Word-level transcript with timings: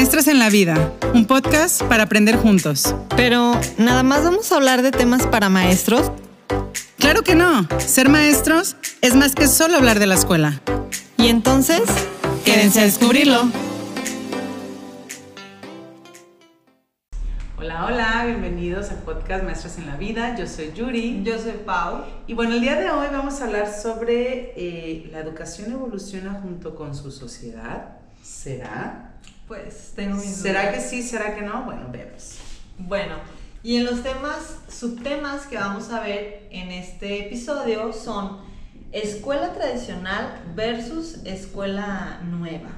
Maestras 0.00 0.28
en 0.28 0.38
la 0.38 0.48
Vida, 0.48 0.94
un 1.12 1.26
podcast 1.26 1.82
para 1.82 2.04
aprender 2.04 2.34
juntos. 2.34 2.94
Pero, 3.18 3.52
¿nada 3.76 4.02
más 4.02 4.24
vamos 4.24 4.50
a 4.50 4.56
hablar 4.56 4.80
de 4.80 4.92
temas 4.92 5.26
para 5.26 5.50
maestros? 5.50 6.10
Claro 6.96 7.22
que 7.22 7.34
no. 7.34 7.68
Ser 7.78 8.08
maestros 8.08 8.76
es 9.02 9.14
más 9.14 9.34
que 9.34 9.46
solo 9.46 9.76
hablar 9.76 9.98
de 9.98 10.06
la 10.06 10.14
escuela. 10.14 10.62
Y 11.18 11.26
entonces, 11.26 11.82
quédense 12.46 12.80
a 12.80 12.84
descubrirlo. 12.84 13.50
Hola, 17.58 17.84
hola, 17.84 18.24
bienvenidos 18.24 18.88
al 18.88 19.00
podcast 19.00 19.44
Maestras 19.44 19.76
en 19.76 19.86
la 19.86 19.96
Vida. 19.96 20.34
Yo 20.34 20.46
soy 20.46 20.72
Yuri. 20.72 21.22
yo 21.24 21.38
soy 21.38 21.60
Pau. 21.66 22.04
Y 22.26 22.32
bueno, 22.32 22.54
el 22.54 22.62
día 22.62 22.76
de 22.76 22.90
hoy 22.90 23.08
vamos 23.12 23.42
a 23.42 23.44
hablar 23.44 23.70
sobre 23.70 24.54
eh, 24.56 25.10
la 25.12 25.18
educación 25.18 25.72
evoluciona 25.72 26.40
junto 26.40 26.74
con 26.74 26.94
su 26.94 27.10
sociedad. 27.10 27.98
¿Será? 28.22 29.09
Pues 29.50 29.94
tengo 29.96 30.14
mis 30.14 30.26
¿Será 30.26 30.70
dudas. 30.70 30.74
que 30.76 30.80
sí? 30.88 31.02
¿Será 31.02 31.34
que 31.34 31.42
no? 31.42 31.64
Bueno, 31.64 31.88
vemos. 31.90 32.38
Bueno, 32.78 33.16
y 33.64 33.78
en 33.78 33.84
los 33.84 34.00
temas, 34.04 34.58
subtemas 34.68 35.46
que 35.46 35.56
vamos 35.56 35.90
a 35.90 35.98
ver 35.98 36.46
en 36.52 36.70
este 36.70 37.26
episodio 37.26 37.92
son 37.92 38.42
escuela 38.92 39.52
tradicional 39.52 40.40
versus 40.54 41.16
escuela 41.24 42.20
nueva. 42.30 42.70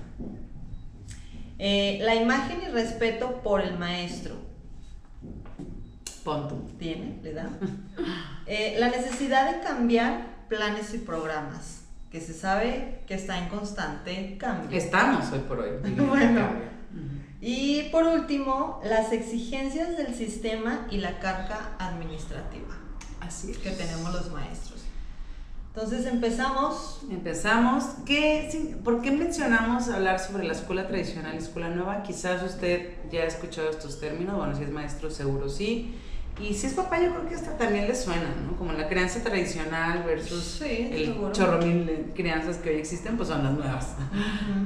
Eh, 1.59 1.98
la 2.01 2.15
imagen 2.15 2.62
y 2.67 2.71
respeto 2.71 3.43
por 3.43 3.61
el 3.61 3.79
maestro. 3.79 4.37
Pon. 6.25 6.69
¿Tiene? 6.79 7.20
¿Le 7.23 7.34
da? 7.34 7.51
Eh, 8.47 8.77
la 8.79 8.89
necesidad 8.89 9.53
de 9.53 9.61
cambiar 9.61 10.47
planes 10.48 10.95
y 10.95 10.98
programas, 10.98 11.82
que 12.12 12.21
se 12.21 12.34
sabe 12.34 13.01
que 13.07 13.15
está 13.15 13.39
en 13.39 13.48
constante 13.48 14.37
cambio. 14.39 14.77
Estamos 14.77 15.33
hoy 15.33 15.41
por 15.41 15.61
hoy. 15.61 15.70
Bueno. 15.97 16.73
Y 17.41 17.89
por 17.91 18.05
último, 18.05 18.81
las 18.84 19.11
exigencias 19.12 19.97
del 19.97 20.14
sistema 20.14 20.87
y 20.92 20.98
la 20.98 21.19
carga 21.19 21.75
administrativa 21.81 22.77
Así 23.19 23.50
es. 23.50 23.59
que 23.59 23.70
tenemos 23.70 24.12
los 24.12 24.31
maestros. 24.31 24.83
Entonces 25.75 26.06
empezamos. 26.06 27.00
Empezamos. 27.11 27.84
¿Qué, 28.05 28.77
¿Por 28.84 29.00
qué 29.00 29.11
mencionamos 29.11 29.89
hablar 29.89 30.20
sobre 30.20 30.44
la 30.44 30.53
escuela 30.53 30.87
tradicional 30.87 31.34
y 31.34 31.39
escuela 31.39 31.70
nueva? 31.70 32.03
Quizás 32.03 32.42
usted 32.42 32.91
ya 33.11 33.22
ha 33.22 33.27
escuchado 33.27 33.70
estos 33.70 33.98
términos, 33.98 34.37
bueno, 34.37 34.55
si 34.55 34.65
es 34.65 34.70
maestro 34.70 35.11
seguro 35.11 35.48
sí. 35.48 35.94
Y 36.41 36.55
si 36.55 36.66
es 36.66 36.75
papá, 36.75 37.00
yo 37.00 37.11
creo 37.14 37.28
que 37.28 37.34
hasta 37.34 37.56
también 37.56 37.86
le 37.86 37.94
suena, 37.94 38.34
¿no? 38.47 38.56
Como 38.56 38.72
la 38.72 38.88
crianza 38.88 39.22
tradicional 39.22 40.02
versus 40.05 40.42
Sí, 40.62 40.88
el 40.91 41.06
seguro. 41.06 41.33
chorro 41.33 41.58
mil 41.64 41.86
de 41.86 42.06
crianzas 42.14 42.56
que 42.56 42.70
hoy 42.70 42.77
existen, 42.77 43.16
pues 43.16 43.28
son 43.28 43.44
las 43.44 43.52
nuevas 43.52 43.94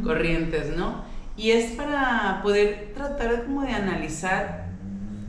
corrientes, 0.05 0.77
¿no? 0.77 1.05
Y 1.37 1.51
es 1.51 1.73
para 1.73 2.41
poder 2.43 2.93
tratar 2.95 3.45
como 3.45 3.63
de 3.63 3.73
analizar 3.73 4.67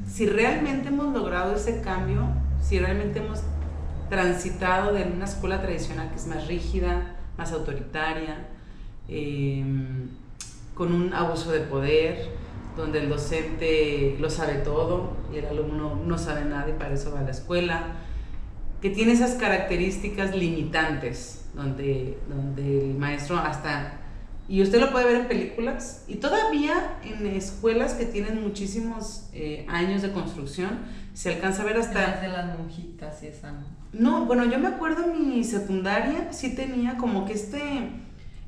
si 0.09 0.25
realmente 0.25 0.87
hemos 0.87 1.13
logrado 1.13 1.55
ese 1.55 1.81
cambio, 1.81 2.27
si 2.61 2.79
realmente 2.79 3.19
hemos 3.19 3.41
transitado 4.09 4.93
de 4.93 5.03
una 5.03 5.25
escuela 5.25 5.61
tradicional 5.61 6.09
que 6.09 6.15
es 6.15 6.27
más 6.27 6.47
rígida, 6.47 7.15
más 7.37 7.51
autoritaria, 7.51 8.47
eh, 9.09 9.65
con 10.75 10.93
un 10.93 11.13
abuso 11.13 11.51
de 11.51 11.59
poder, 11.61 12.29
donde 12.77 12.99
el 12.99 13.09
docente 13.09 14.15
lo 14.19 14.29
sabe 14.29 14.55
todo 14.55 15.17
y 15.33 15.37
el 15.37 15.47
alumno 15.47 15.95
no 15.95 16.17
sabe 16.17 16.45
nada 16.45 16.69
y 16.69 16.73
para 16.73 16.93
eso 16.93 17.11
va 17.11 17.19
a 17.19 17.23
la 17.23 17.31
escuela, 17.31 17.95
que 18.81 18.89
tiene 18.91 19.13
esas 19.13 19.33
características 19.33 20.35
limitantes, 20.35 21.49
donde, 21.55 22.17
donde 22.29 22.91
el 22.91 22.93
maestro 22.95 23.37
hasta, 23.37 24.01
y 24.47 24.61
usted 24.61 24.79
lo 24.79 24.91
puede 24.91 25.05
ver 25.05 25.15
en 25.21 25.27
películas, 25.27 26.05
y 26.07 26.15
todavía 26.15 26.99
en 27.03 27.25
escuelas 27.25 27.95
que 27.95 28.05
tienen 28.05 28.41
muchísimos 28.41 29.27
eh, 29.33 29.65
años 29.67 30.03
de 30.03 30.11
construcción, 30.11 30.79
se 31.13 31.33
alcanza 31.33 31.63
a 31.63 31.65
ver 31.65 31.77
hasta... 31.77 32.01
Las 32.01 32.21
de 32.21 32.27
las 32.27 32.57
monjitas 32.57 33.23
y 33.23 33.27
esa, 33.27 33.51
¿no? 33.51 33.77
No, 33.93 34.25
bueno, 34.25 34.45
yo 34.45 34.59
me 34.59 34.67
acuerdo 34.67 35.07
mi 35.07 35.43
secundaria 35.43 36.31
sí 36.31 36.55
tenía 36.55 36.97
como 36.97 37.25
que 37.25 37.33
este 37.33 37.89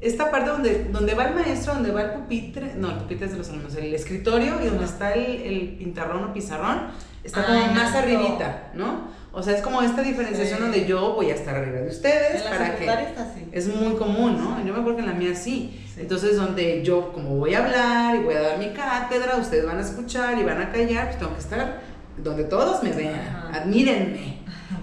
esta 0.02 0.32
parte 0.32 0.50
donde, 0.50 0.86
donde 0.92 1.14
va 1.14 1.26
el 1.26 1.36
maestro, 1.36 1.74
donde 1.74 1.92
va 1.92 2.02
el 2.04 2.12
pupitre, 2.12 2.74
no, 2.76 2.90
el 2.92 2.98
pupitre 2.98 3.26
es 3.26 3.32
de 3.34 3.38
los 3.38 3.50
alumnos, 3.50 3.76
el 3.76 3.94
escritorio 3.94 4.62
y 4.64 4.68
donde 4.68 4.86
está 4.86 5.14
el, 5.14 5.42
el 5.42 5.76
pintarrón 5.78 6.24
o 6.26 6.34
pizarrón, 6.34 6.88
está 7.24 7.46
como 7.46 7.58
Ay, 7.60 7.76
más 7.76 7.92
no. 7.92 7.98
arribita, 8.00 8.72
¿no? 8.76 9.20
O 9.32 9.44
sea, 9.44 9.56
es 9.56 9.62
como 9.62 9.82
esta 9.82 10.02
diferenciación 10.02 10.58
Sí. 10.58 10.64
donde 10.64 10.86
yo 10.88 11.14
voy 11.14 11.30
a 11.30 11.36
estar 11.36 11.56
arriba 11.56 11.82
de 11.82 11.90
ustedes 11.90 12.40
En 12.42 12.44
la 12.46 12.50
para 12.58 12.76
que 12.78 12.86
está 12.86 13.22
así. 13.24 13.46
es 13.52 13.68
muy 13.68 13.94
común, 13.96 14.38
¿no? 14.38 14.58
Yo 14.66 14.74
me 14.74 14.80
acuerdo 14.80 14.96
que 14.96 15.02
en 15.02 15.08
la 15.10 15.14
mía 15.14 15.36
sí. 15.36 15.80
Sí. 15.94 16.02
Entonces, 16.02 16.36
donde 16.38 16.82
yo, 16.84 17.12
como 17.14 17.36
voy 17.36 17.54
a 17.54 17.64
hablar 17.64 18.16
y 18.16 18.20
voy 18.24 18.34
a 18.34 18.42
dar 18.42 18.58
mi 18.58 18.70
cátedra, 18.74 19.36
ustedes 19.38 19.66
van 19.66 19.78
a 19.78 19.82
escuchar 19.82 20.38
y 20.40 20.44
van 20.44 20.62
a 20.62 20.72
callar, 20.72 21.06
pues 21.08 21.20
tengo 21.20 21.34
que 21.34 21.40
estar 21.42 21.82
donde 22.18 22.44
todos 22.46 22.82
me 22.84 22.92
vean, 22.92 23.20
Ajá. 23.20 23.62
admírenme. 23.62 24.40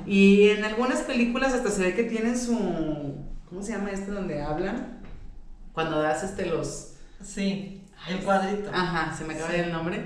Y 0.06 0.50
en 0.50 0.64
algunas 0.64 1.00
películas 1.00 1.52
hasta 1.52 1.70
se 1.70 1.82
ve 1.82 1.94
que 1.94 2.04
tienen 2.04 2.38
su. 2.38 2.56
¿Cómo 3.48 3.62
se 3.62 3.72
llama 3.72 3.90
este 3.92 4.10
donde 4.12 4.42
hablan? 4.42 4.95
Cuando 5.76 6.00
das 6.00 6.22
este 6.24 6.46
los. 6.46 6.94
Sí, 7.22 7.82
el 8.08 8.20
cuadrito. 8.20 8.70
Ajá, 8.72 9.14
se 9.14 9.24
me 9.24 9.34
acaba 9.34 9.50
Sí. 9.50 9.56
el 9.60 9.72
nombre. 9.72 10.04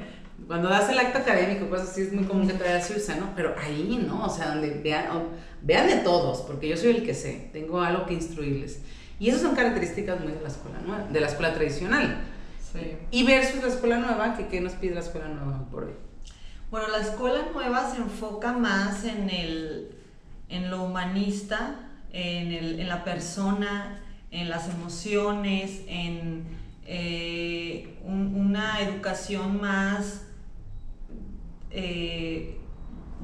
Cuando 0.48 0.68
das 0.68 0.88
el 0.90 0.98
acto 0.98 1.18
académico, 1.18 1.70
cosas 1.70 1.90
así, 1.90 2.00
es 2.02 2.12
muy 2.12 2.24
común 2.24 2.48
que 2.48 2.80
se 2.82 2.96
usa, 2.96 3.14
¿no? 3.14 3.30
Pero 3.36 3.54
ahí, 3.56 4.04
¿no? 4.04 4.24
O 4.24 4.28
sea, 4.28 4.48
donde 4.48 4.70
vean, 4.82 5.16
o- 5.16 5.28
vean 5.62 5.86
de 5.86 5.98
todos, 5.98 6.40
porque 6.40 6.68
yo 6.68 6.76
soy 6.76 6.90
el 6.90 7.04
que 7.04 7.14
sé, 7.14 7.50
tengo 7.52 7.80
algo 7.80 8.04
que 8.04 8.14
instruirles. 8.14 8.80
Y 9.20 9.28
esas 9.28 9.42
son 9.42 9.54
características 9.54 10.18
muy 10.20 10.32
de 10.32 10.40
la 10.40 10.48
escuela 10.48 10.78
nueva, 10.84 11.04
de 11.08 11.20
la 11.20 11.26
escuela 11.28 11.54
tradicional. 11.54 12.16
Sí. 12.72 12.96
Y 13.12 13.22
versus 13.24 13.62
la 13.62 13.68
escuela 13.68 13.98
nueva, 13.98 14.36
que 14.36 14.48
qué 14.48 14.60
nos 14.60 14.72
pide 14.72 14.94
la 14.94 15.00
escuela 15.00 15.28
nueva 15.28 15.68
por 15.70 15.84
hoy. 15.84 15.92
Bueno, 16.72 16.88
la 16.88 16.98
escuela 16.98 17.42
nueva 17.54 17.88
se 17.88 17.98
enfoca 17.98 18.52
más 18.52 19.04
en, 19.04 19.30
el, 19.30 19.90
en 20.48 20.68
lo 20.70 20.82
humanista, 20.82 21.76
en, 22.12 22.50
el, 22.52 22.80
en 22.80 22.88
la 22.88 23.04
persona, 23.04 24.00
en 24.30 24.48
las 24.48 24.68
emociones, 24.68 25.82
en 25.86 26.44
eh, 26.92 27.98
un- 28.04 28.34
una 28.34 28.80
educación 28.80 29.60
más, 29.60 30.22
eh, 31.70 32.58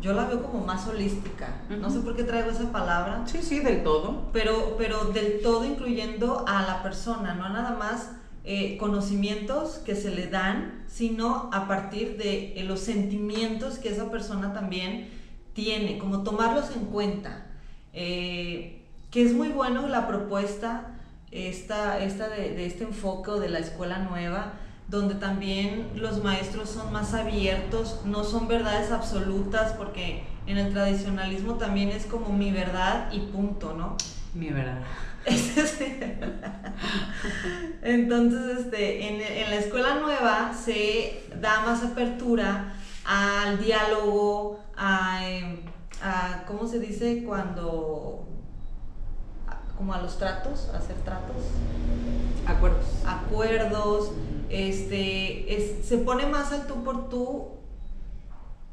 yo 0.01 0.13
la 0.13 0.27
veo 0.27 0.43
como 0.43 0.65
más 0.65 0.87
holística. 0.87 1.63
No 1.81 1.91
sé 1.91 2.01
por 2.01 2.15
qué 2.17 2.23
traigo 2.23 2.51
esa 2.51 2.71
palabra, 2.71 3.25
Sí, 3.27 3.39
sí, 3.43 3.61
del 3.61 3.83
todo. 3.83 4.29
pero, 4.33 4.77
pero 4.79 5.07
del 5.07 5.41
todo 5.43 5.65
incluyendo 5.65 6.45
a 6.47 6.63
la 6.67 6.83
persona, 6.83 7.35
no 7.35 7.49
nada 7.49 7.73
más 7.77 8.11
eh, 8.45 8.77
conocimientos 8.79 9.79
que 9.79 9.97
se 9.97 10.11
le 10.11 10.29
dan, 10.29 10.85
sino 10.87 11.51
a 11.53 11.67
partir 11.67 12.17
de 12.17 12.63
los 12.65 12.79
sentimientos 12.81 13.79
que 13.79 13.89
esa 13.89 14.11
persona 14.11 14.53
también 14.53 15.09
tiene, 15.55 15.99
como 15.99 16.23
tomarlos 16.23 16.71
en 16.77 16.85
cuenta. 16.87 17.47
Que 17.93 18.83
es 19.15 19.33
muy 19.33 19.49
bueno 19.49 19.89
la 19.89 20.07
propuesta 20.07 20.93
esta, 21.37 22.01
esta 22.03 22.29
de, 22.29 22.55
de 22.55 22.67
este 22.67 22.85
enfoque 22.85 23.31
o 23.31 23.41
de 23.41 23.49
la 23.49 23.59
escuela 23.59 23.99
nueva, 23.99 24.53
donde 24.89 25.15
también 25.17 25.91
los 25.97 26.23
maestros 26.23 26.71
son 26.71 26.93
más 26.93 27.13
abiertos, 27.15 28.03
no 28.05 28.23
son 28.25 28.47
verdades 28.49 28.91
absolutas, 28.93 29.73
porque 29.73 30.25
en 30.47 30.59
el 30.59 30.73
tradicionalismo 30.73 31.55
también 31.55 31.89
es 31.91 32.07
como 32.07 32.33
mi 32.33 32.53
verdad 32.53 33.11
y 33.13 33.21
punto, 33.21 33.75
¿no? 33.75 33.97
Mi 34.35 34.51
verdad. 34.51 34.79
Entonces, 37.83 38.59
este, 38.61 39.09
en, 39.09 39.21
en 39.21 39.51
la 39.51 39.57
escuela 39.57 39.97
nueva 39.97 40.53
se 40.55 41.23
da 41.41 41.61
más 41.61 41.83
apertura 41.85 42.75
al 43.05 43.63
diálogo, 43.63 44.61
a, 44.77 45.29
em, 45.29 45.61
a- 46.03 46.45
¿cómo 46.47 46.67
se 46.69 46.79
dice? 46.81 47.23
Cuando, 47.25 48.29
como 49.77 49.93
a 49.95 50.01
los 50.03 50.19
tratos, 50.19 50.69
a 50.75 50.79
hacer 50.79 50.97
tratos, 51.05 51.37
Acuerdos. 52.47 52.85
acuerdos, 53.07 54.11
este, 54.49 55.55
es- 55.57 55.87
se 55.87 55.99
pone 55.99 56.27
más 56.27 56.53
al 56.53 56.67
tú 56.67 56.83
por 56.85 57.09
tú 57.09 57.49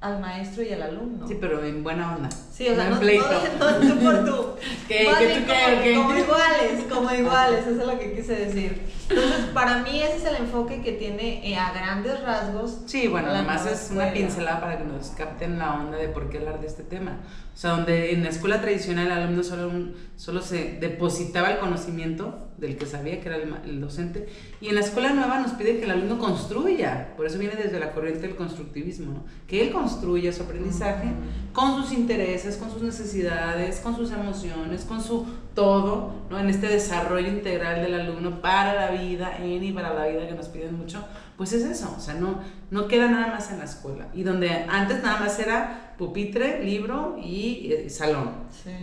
al 0.01 0.19
maestro 0.19 0.63
y 0.63 0.71
al 0.73 0.81
alumno. 0.83 1.27
Sí, 1.27 1.37
pero 1.39 1.63
en 1.63 1.81
buena 1.81 2.15
onda. 2.15 2.29
Sí, 2.31 2.67
o 2.67 2.75
sea, 2.75 2.85
no, 2.89 2.95
no, 2.95 2.99
pleito. 2.99 3.25
no 3.57 3.75
tú 3.95 3.99
por 4.03 4.25
tú. 4.25 4.45
¿Qué- 4.87 5.05
Más 5.05 5.17
qué 5.17 5.27
bien 5.27 5.45
tú 5.45 5.51
qué, 5.51 5.63
como, 5.71 5.81
qué? 5.83 5.95
como 5.95 6.17
iguales, 6.17 6.83
como 6.93 7.11
iguales, 7.21 7.67
eso 7.67 7.81
es 7.81 7.87
lo 7.87 7.97
que 7.99 8.13
quise 8.13 8.35
decir. 8.35 8.81
Entonces, 9.09 9.45
para 9.53 9.79
mí 9.83 10.01
ese 10.01 10.17
es 10.17 10.25
el 10.25 10.35
enfoque 10.37 10.81
que 10.81 10.93
tiene 10.93 11.47
eh, 11.49 11.55
a 11.57 11.71
grandes 11.73 12.21
rasgos. 12.21 12.79
Sí, 12.85 13.07
bueno, 13.07 13.29
además 13.31 13.61
es 13.65 13.89
una 13.91 14.07
escuela. 14.07 14.13
pincelada 14.13 14.61
para 14.61 14.77
que 14.77 14.85
nos 14.85 15.07
capten 15.09 15.59
la 15.59 15.73
onda 15.75 15.97
de 15.97 16.07
por 16.09 16.29
qué 16.29 16.37
hablar 16.39 16.59
de 16.61 16.67
este 16.67 16.83
tema. 16.83 17.17
O 17.53 17.57
sea, 17.57 17.71
donde 17.71 18.13
en 18.13 18.23
la 18.23 18.29
escuela 18.29 18.61
tradicional 18.61 19.07
el 19.07 19.11
alumno 19.11 19.43
solo, 19.43 19.67
un- 19.69 19.93
solo 20.15 20.41
se 20.41 20.77
depositaba 20.79 21.51
el 21.51 21.59
conocimiento 21.59 22.49
del 22.57 22.77
que 22.77 22.85
sabía 22.85 23.19
que 23.19 23.27
era 23.27 23.37
el, 23.37 23.53
el 23.65 23.81
docente, 23.81 24.27
y 24.61 24.69
en 24.69 24.75
la 24.75 24.81
escuela 24.81 25.11
nueva 25.11 25.39
nos 25.39 25.51
pide 25.51 25.77
que 25.79 25.83
el 25.83 25.91
alumno 25.91 26.17
construya, 26.17 27.13
por 27.17 27.25
eso 27.25 27.37
viene 27.37 27.55
desde 27.55 27.77
la 27.79 27.91
corriente 27.91 28.21
del 28.21 28.35
constructivismo, 28.37 29.11
¿no? 29.11 29.23
que 29.47 29.61
él 29.61 29.71
construya 29.73 30.31
su 30.31 30.43
aprendizaje 30.43 31.09
con 31.51 31.75
sus 31.83 31.91
intereses, 31.91 32.55
con 32.55 32.71
sus 32.71 32.81
necesidades, 32.81 33.79
con 33.81 33.95
sus 33.97 34.11
emociones, 34.11 34.85
con 34.85 35.03
su 35.03 35.25
todo, 35.53 36.13
¿no? 36.29 36.39
En 36.39 36.49
este 36.49 36.67
desarrollo 36.67 37.27
integral 37.27 37.81
del 37.81 37.93
alumno 37.93 38.41
para 38.41 38.73
la 38.73 38.91
vida, 38.91 39.37
en 39.37 39.63
y 39.63 39.71
para 39.71 39.93
la 39.93 40.07
vida 40.07 40.27
que 40.27 40.33
nos 40.33 40.47
piden 40.47 40.77
mucho, 40.77 41.03
pues 41.37 41.53
es 41.53 41.63
eso, 41.63 41.93
o 41.97 41.99
sea, 41.99 42.15
no, 42.15 42.39
no 42.71 42.87
queda 42.87 43.07
nada 43.07 43.27
más 43.27 43.51
en 43.51 43.59
la 43.59 43.65
escuela. 43.65 44.07
Y 44.13 44.23
donde 44.23 44.49
antes 44.69 45.01
nada 45.03 45.19
más 45.19 45.39
era 45.39 45.93
pupitre, 45.97 46.63
libro 46.63 47.17
y, 47.21 47.71
eh, 47.71 47.89
salón, 47.89 48.31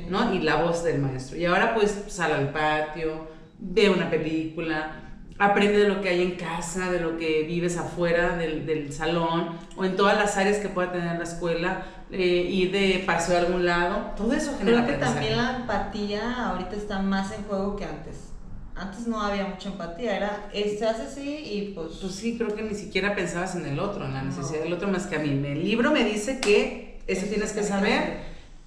¿no? 0.08 0.34
Y 0.34 0.40
la 0.40 0.56
voz 0.56 0.84
del 0.84 1.00
maestro. 1.00 1.36
Y 1.36 1.44
ahora 1.44 1.74
pues 1.74 2.04
sale 2.08 2.34
al 2.34 2.50
patio, 2.50 3.28
ve 3.58 3.90
una 3.90 4.10
película, 4.10 4.92
aprende 5.38 5.78
de 5.78 5.88
lo 5.88 6.00
que 6.00 6.10
hay 6.10 6.22
en 6.22 6.32
casa, 6.32 6.90
de 6.90 7.00
lo 7.00 7.16
que 7.16 7.44
vives 7.44 7.76
afuera 7.78 8.36
del, 8.36 8.66
del 8.66 8.92
salón 8.92 9.56
o 9.76 9.84
en 9.84 9.96
todas 9.96 10.16
las 10.16 10.36
áreas 10.36 10.58
que 10.58 10.68
pueda 10.68 10.92
tener 10.92 11.16
la 11.16 11.24
escuela, 11.24 11.84
eh, 12.12 12.48
ir 12.50 12.72
de 12.72 13.02
paseo 13.06 13.36
a 13.36 13.40
algún 13.40 13.64
lado, 13.64 14.12
todo 14.16 14.32
eso 14.32 14.56
genera 14.58 14.84
Creo 14.84 14.98
que 14.98 15.04
también 15.04 15.36
la 15.36 15.56
empatía 15.56 16.48
ahorita 16.48 16.76
está 16.76 17.00
más 17.00 17.32
en 17.32 17.44
juego 17.44 17.76
que 17.76 17.84
antes. 17.84 18.16
Antes 18.74 19.06
no 19.06 19.20
había 19.20 19.46
mucha 19.46 19.68
empatía, 19.68 20.16
era, 20.16 20.48
este 20.52 20.86
hace 20.86 21.02
así 21.02 21.36
y 21.36 21.72
pues... 21.74 21.98
Pues 22.00 22.14
sí, 22.14 22.38
creo 22.38 22.54
que 22.54 22.62
ni 22.62 22.74
siquiera 22.74 23.14
pensabas 23.14 23.54
en 23.54 23.66
el 23.66 23.78
otro, 23.78 24.06
en 24.06 24.14
la 24.14 24.22
necesidad 24.22 24.62
del 24.62 24.72
otro 24.72 24.88
más 24.88 25.06
que 25.06 25.16
a 25.16 25.18
mí. 25.18 25.28
El 25.28 25.64
libro 25.64 25.90
me 25.90 26.04
dice 26.04 26.40
que 26.40 27.00
eso 27.06 27.26
tienes 27.26 27.52
que 27.52 27.62
saber 27.62 28.20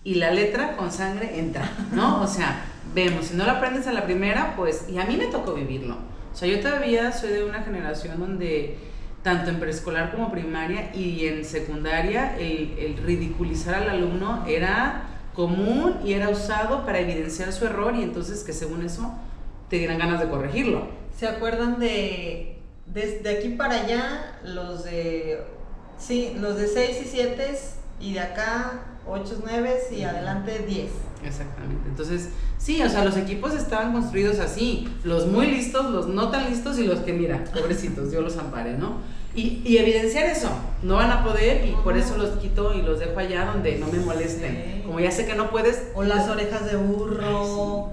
y 0.03 0.15
la 0.15 0.31
letra 0.31 0.75
con 0.77 0.91
sangre 0.91 1.39
entra, 1.39 1.69
¿no? 1.93 2.21
O 2.21 2.27
sea, 2.27 2.65
vemos, 2.93 3.25
si 3.27 3.35
no 3.35 3.45
lo 3.45 3.51
aprendes 3.51 3.87
a 3.87 3.93
la 3.93 4.03
primera, 4.03 4.53
pues, 4.55 4.85
y 4.89 4.99
a 4.99 5.05
mí 5.05 5.17
me 5.17 5.27
tocó 5.27 5.53
vivirlo 5.53 6.13
o 6.33 6.35
sea, 6.35 6.47
yo 6.47 6.59
todavía 6.59 7.11
soy 7.11 7.29
de 7.29 7.43
una 7.43 7.61
generación 7.61 8.19
donde 8.19 8.75
tanto 9.23 9.49
en 9.49 9.59
preescolar 9.59 10.11
como 10.11 10.31
primaria 10.31 10.93
y 10.93 11.25
en 11.27 11.45
secundaria 11.45 12.37
el, 12.37 12.97
ridiculizar 13.03 13.75
al 13.75 13.89
alumno 13.89 14.43
era 14.47 15.07
común 15.33 15.95
y 16.05 16.13
era 16.13 16.29
usado 16.29 16.85
para 16.85 16.99
evidenciar 16.99 17.51
su 17.53 17.65
error 17.65 17.95
y 17.95 18.03
entonces 18.03 18.43
que 18.43 18.53
según 18.53 18.83
eso 18.83 19.13
te 19.69 19.77
dieran 19.77 19.97
ganas 19.97 20.19
de 20.19 20.29
corregirlo. 20.29 20.87
¿Se 21.17 21.27
acuerdan 21.27 21.79
de 21.79 22.59
desde 22.85 23.37
aquí 23.37 23.49
para 23.49 23.81
allá 23.81 24.39
los 24.43 24.83
de 24.83 25.41
sí, 25.97 26.35
los 26.37 26.57
de 26.57 26.67
6 26.67 27.01
y 27.05 27.07
7 27.07 27.59
y 28.03 28.13
de 28.13 28.19
acá 28.19 28.81
8, 29.07 29.39
9 29.43 29.79
y 29.91 30.03
adelante 30.03 30.65
10? 30.67 30.91
Exactamente. 31.25 31.87
Entonces, 31.87 32.29
sí, 32.57 32.81
o 32.83 32.89
sea, 32.89 33.05
los 33.05 33.15
equipos 33.15 33.53
estaban 33.53 33.93
construidos 33.93 34.39
así, 34.39 34.89
los 35.03 35.27
muy 35.27 35.47
listos, 35.47 35.89
los 35.89 36.07
no 36.07 36.29
tan 36.29 36.49
listos 36.49 36.77
y 36.79 36.83
los 36.83 36.99
que, 36.99 37.13
mira, 37.13 37.45
pobrecitos, 37.53 38.11
Dios 38.11 38.23
los 38.23 38.37
ampare, 38.37 38.77
¿no? 38.77 38.97
Y, 39.35 39.61
y 39.65 39.77
evidenciar 39.77 40.25
eso, 40.25 40.49
no 40.83 40.95
van 40.95 41.11
a 41.11 41.23
poder 41.23 41.65
y 41.65 41.71
por 41.83 41.97
eso 41.97 42.17
los 42.17 42.31
quito 42.37 42.73
y 42.73 42.81
los 42.83 42.99
dejo 42.99 43.17
allá 43.17 43.45
donde 43.45 43.79
no 43.79 43.87
me 43.87 43.99
molesten. 43.99 44.83
Como 44.85 44.99
ya 44.99 45.09
sé 45.09 45.25
que 45.25 45.33
no 45.33 45.49
puedes. 45.49 45.85
O 45.95 46.03
las 46.03 46.29
orejas 46.29 46.69
de 46.69 46.77
burro. 46.77 47.89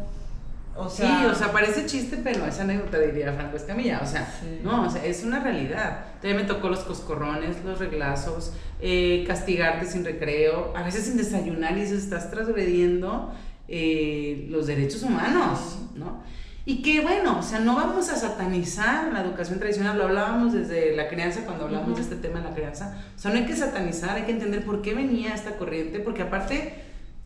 O 0.80 0.88
sea, 0.88 1.20
sí, 1.20 1.26
o 1.26 1.34
sea, 1.34 1.52
parece 1.52 1.86
chiste, 1.86 2.18
pero 2.22 2.46
esa 2.46 2.62
anécdota 2.62 2.98
diría 2.98 3.32
Franco 3.32 3.56
Escamilla. 3.56 4.00
O 4.02 4.06
sea, 4.06 4.32
no, 4.62 4.86
o 4.86 4.90
sea, 4.90 5.04
es 5.04 5.22
una 5.22 5.40
realidad. 5.40 6.06
También 6.14 6.38
me 6.38 6.44
tocó 6.44 6.68
los 6.68 6.80
coscorrones, 6.80 7.62
los 7.64 7.78
reglazos, 7.78 8.52
eh, 8.80 9.24
castigarte 9.26 9.86
sin 9.86 10.04
recreo, 10.04 10.72
a 10.76 10.82
veces 10.82 11.04
sin 11.04 11.16
desayunar 11.16 11.76
y 11.76 11.86
se 11.86 11.96
estás 11.96 12.30
transgrediendo 12.30 13.32
eh, 13.68 14.46
los 14.50 14.66
derechos 14.66 15.02
humanos, 15.02 15.78
¿no? 15.94 16.22
Y 16.66 16.82
que 16.82 17.00
bueno, 17.00 17.38
o 17.38 17.42
sea, 17.42 17.58
no 17.60 17.74
vamos 17.74 18.10
a 18.10 18.16
satanizar 18.16 19.12
la 19.12 19.22
educación 19.22 19.58
tradicional, 19.58 19.96
lo 19.96 20.04
hablábamos 20.04 20.52
desde 20.52 20.94
la 20.94 21.08
crianza 21.08 21.44
cuando 21.44 21.64
hablamos 21.64 21.96
de 21.96 22.02
este 22.02 22.16
tema 22.16 22.40
de 22.40 22.48
la 22.48 22.54
crianza. 22.54 22.96
O 23.16 23.18
sea, 23.18 23.30
no 23.30 23.38
hay 23.38 23.46
que 23.46 23.56
satanizar, 23.56 24.16
hay 24.16 24.22
que 24.24 24.32
entender 24.32 24.64
por 24.64 24.82
qué 24.82 24.94
venía 24.94 25.34
esta 25.34 25.56
corriente, 25.56 26.00
porque 26.00 26.22
aparte, 26.22 26.74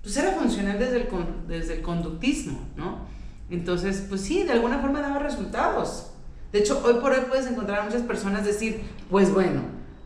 pues 0.02 0.16
era 0.16 0.32
funcional 0.32 0.78
desde 0.78 0.96
el, 0.98 1.08
desde 1.48 1.74
el 1.74 1.82
conductismo, 1.82 2.60
¿no? 2.76 3.06
Entonces, 3.54 4.04
pues 4.08 4.20
sí, 4.20 4.42
de 4.42 4.52
alguna 4.52 4.78
forma 4.78 5.00
daba 5.00 5.18
resultados. 5.20 6.10
De 6.52 6.58
hecho, 6.58 6.82
hoy 6.84 6.94
por 6.94 7.12
hoy 7.12 7.22
puedes 7.28 7.46
encontrar 7.46 7.80
a 7.80 7.84
muchas 7.84 8.02
personas 8.02 8.44
decir, 8.44 8.82
pues 9.10 9.32
bueno, 9.32 9.62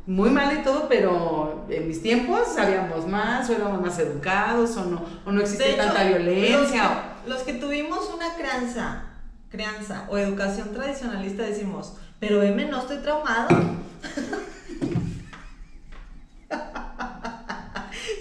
muy 0.07 0.31
mal 0.31 0.57
y 0.59 0.63
todo, 0.63 0.89
pero 0.89 1.67
en 1.69 1.89
mis 1.89 2.03
tiempos 2.03 2.55
sabíamos 2.55 3.07
más, 3.07 3.49
o 3.49 3.55
éramos 3.55 3.81
más 3.81 3.99
educados, 3.99 4.77
o 4.77 4.85
no, 4.85 5.03
o 5.25 5.33
no 5.33 5.41
existía 5.41 5.77
tanta 5.77 6.05
violencia. 6.05 7.17
Los 7.27 7.43
que, 7.43 7.55
tuvimos 7.55 8.11
una 8.15 8.35
crianza, 8.35 9.05
crianza 9.51 10.07
o 10.09 10.17
educación 10.17 10.73
tradicionalista 10.73 11.43
decimos, 11.43 11.95
pero 12.21 12.43
M 12.43 12.65
no 12.67 12.81
estoy 12.81 12.99
traumado. 12.99 13.49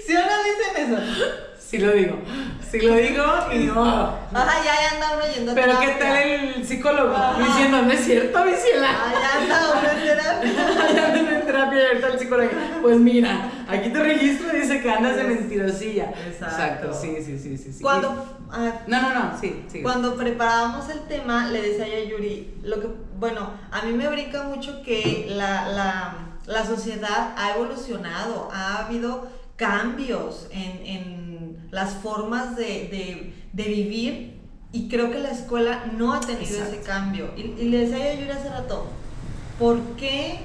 ¿Sí 0.05 0.15
o 0.15 0.19
no 0.19 0.43
dicen 0.43 0.75
eso? 0.77 0.97
Sí 1.59 1.77
lo 1.79 1.91
digo. 1.91 2.17
Sí 2.71 2.81
lo 2.81 2.95
digo 2.95 3.23
y 3.53 3.57
no. 3.65 3.83
Ajá, 3.85 4.63
ya, 4.63 4.73
ya 4.75 4.91
anda 4.95 5.15
uno 5.15 5.33
yendo 5.33 5.51
a 5.51 5.55
Pero 5.55 5.79
¿qué 5.79 5.87
tal 5.99 6.17
el 6.17 6.65
psicólogo? 6.65 7.15
Diciendo, 7.37 7.81
no 7.81 7.91
es 7.91 8.03
cierto, 8.03 8.43
Vicela. 8.43 8.89
Ah, 8.89 9.13
ya 9.13 9.41
anda 9.41 9.79
uno 9.79 9.89
en 9.89 10.07
terapia. 10.07 10.93
ya 10.95 11.07
anda 11.07 11.39
en 11.39 11.45
terapia 11.45 11.81
y 11.81 11.85
ahorita 11.85 12.07
el 12.07 12.19
psicólogo. 12.19 12.49
Pues 12.81 12.97
mira, 12.97 13.51
aquí 13.69 13.89
te 13.89 13.99
registro 14.03 14.55
y 14.55 14.61
dice 14.61 14.81
que 14.81 14.91
andas 14.91 15.15
de 15.15 15.23
mentirosilla. 15.23 16.13
Exacto. 16.27 16.93
sí, 16.93 17.17
sí, 17.23 17.39
sí, 17.39 17.57
sí. 17.57 17.81
Cuando. 17.81 18.37
Ah, 18.51 18.71
no, 18.87 19.01
no, 19.01 19.13
no, 19.13 19.39
sí, 19.39 19.63
sí. 19.67 19.81
Cuando 19.81 20.15
preparábamos 20.15 20.89
el 20.89 21.01
tema, 21.01 21.47
le 21.47 21.61
decía 21.61 21.87
yo 21.87 22.05
a 22.05 22.09
Yuri, 22.09 22.59
lo 22.63 22.81
que, 22.81 22.87
bueno, 23.17 23.51
a 23.71 23.81
mí 23.83 23.93
me 23.93 24.07
brinca 24.07 24.43
mucho 24.43 24.81
que 24.83 25.27
la, 25.29 25.67
la, 25.69 26.15
la 26.45 26.65
sociedad 26.65 27.33
ha 27.37 27.55
evolucionado, 27.55 28.49
ha 28.53 28.85
habido 28.85 29.27
cambios 29.57 30.47
en, 30.51 30.85
en 30.85 31.26
las 31.71 31.95
formas 31.95 32.55
de, 32.55 33.33
de, 33.51 33.63
vivir 33.63 34.39
y 34.71 34.89
creo 34.89 35.11
que 35.11 35.19
la 35.19 35.31
escuela 35.31 35.85
no 35.97 36.13
ha 36.13 36.19
tenido 36.19 36.63
ese 36.63 36.81
cambio. 36.81 37.31
Y, 37.35 37.43
le 37.43 37.79
decía 37.79 37.97
yo 37.97 38.11
a 38.11 38.13
Yuri 38.13 38.31
hace 38.31 38.49
rato, 38.49 38.87
¿por 39.59 39.79
qué? 39.95 40.39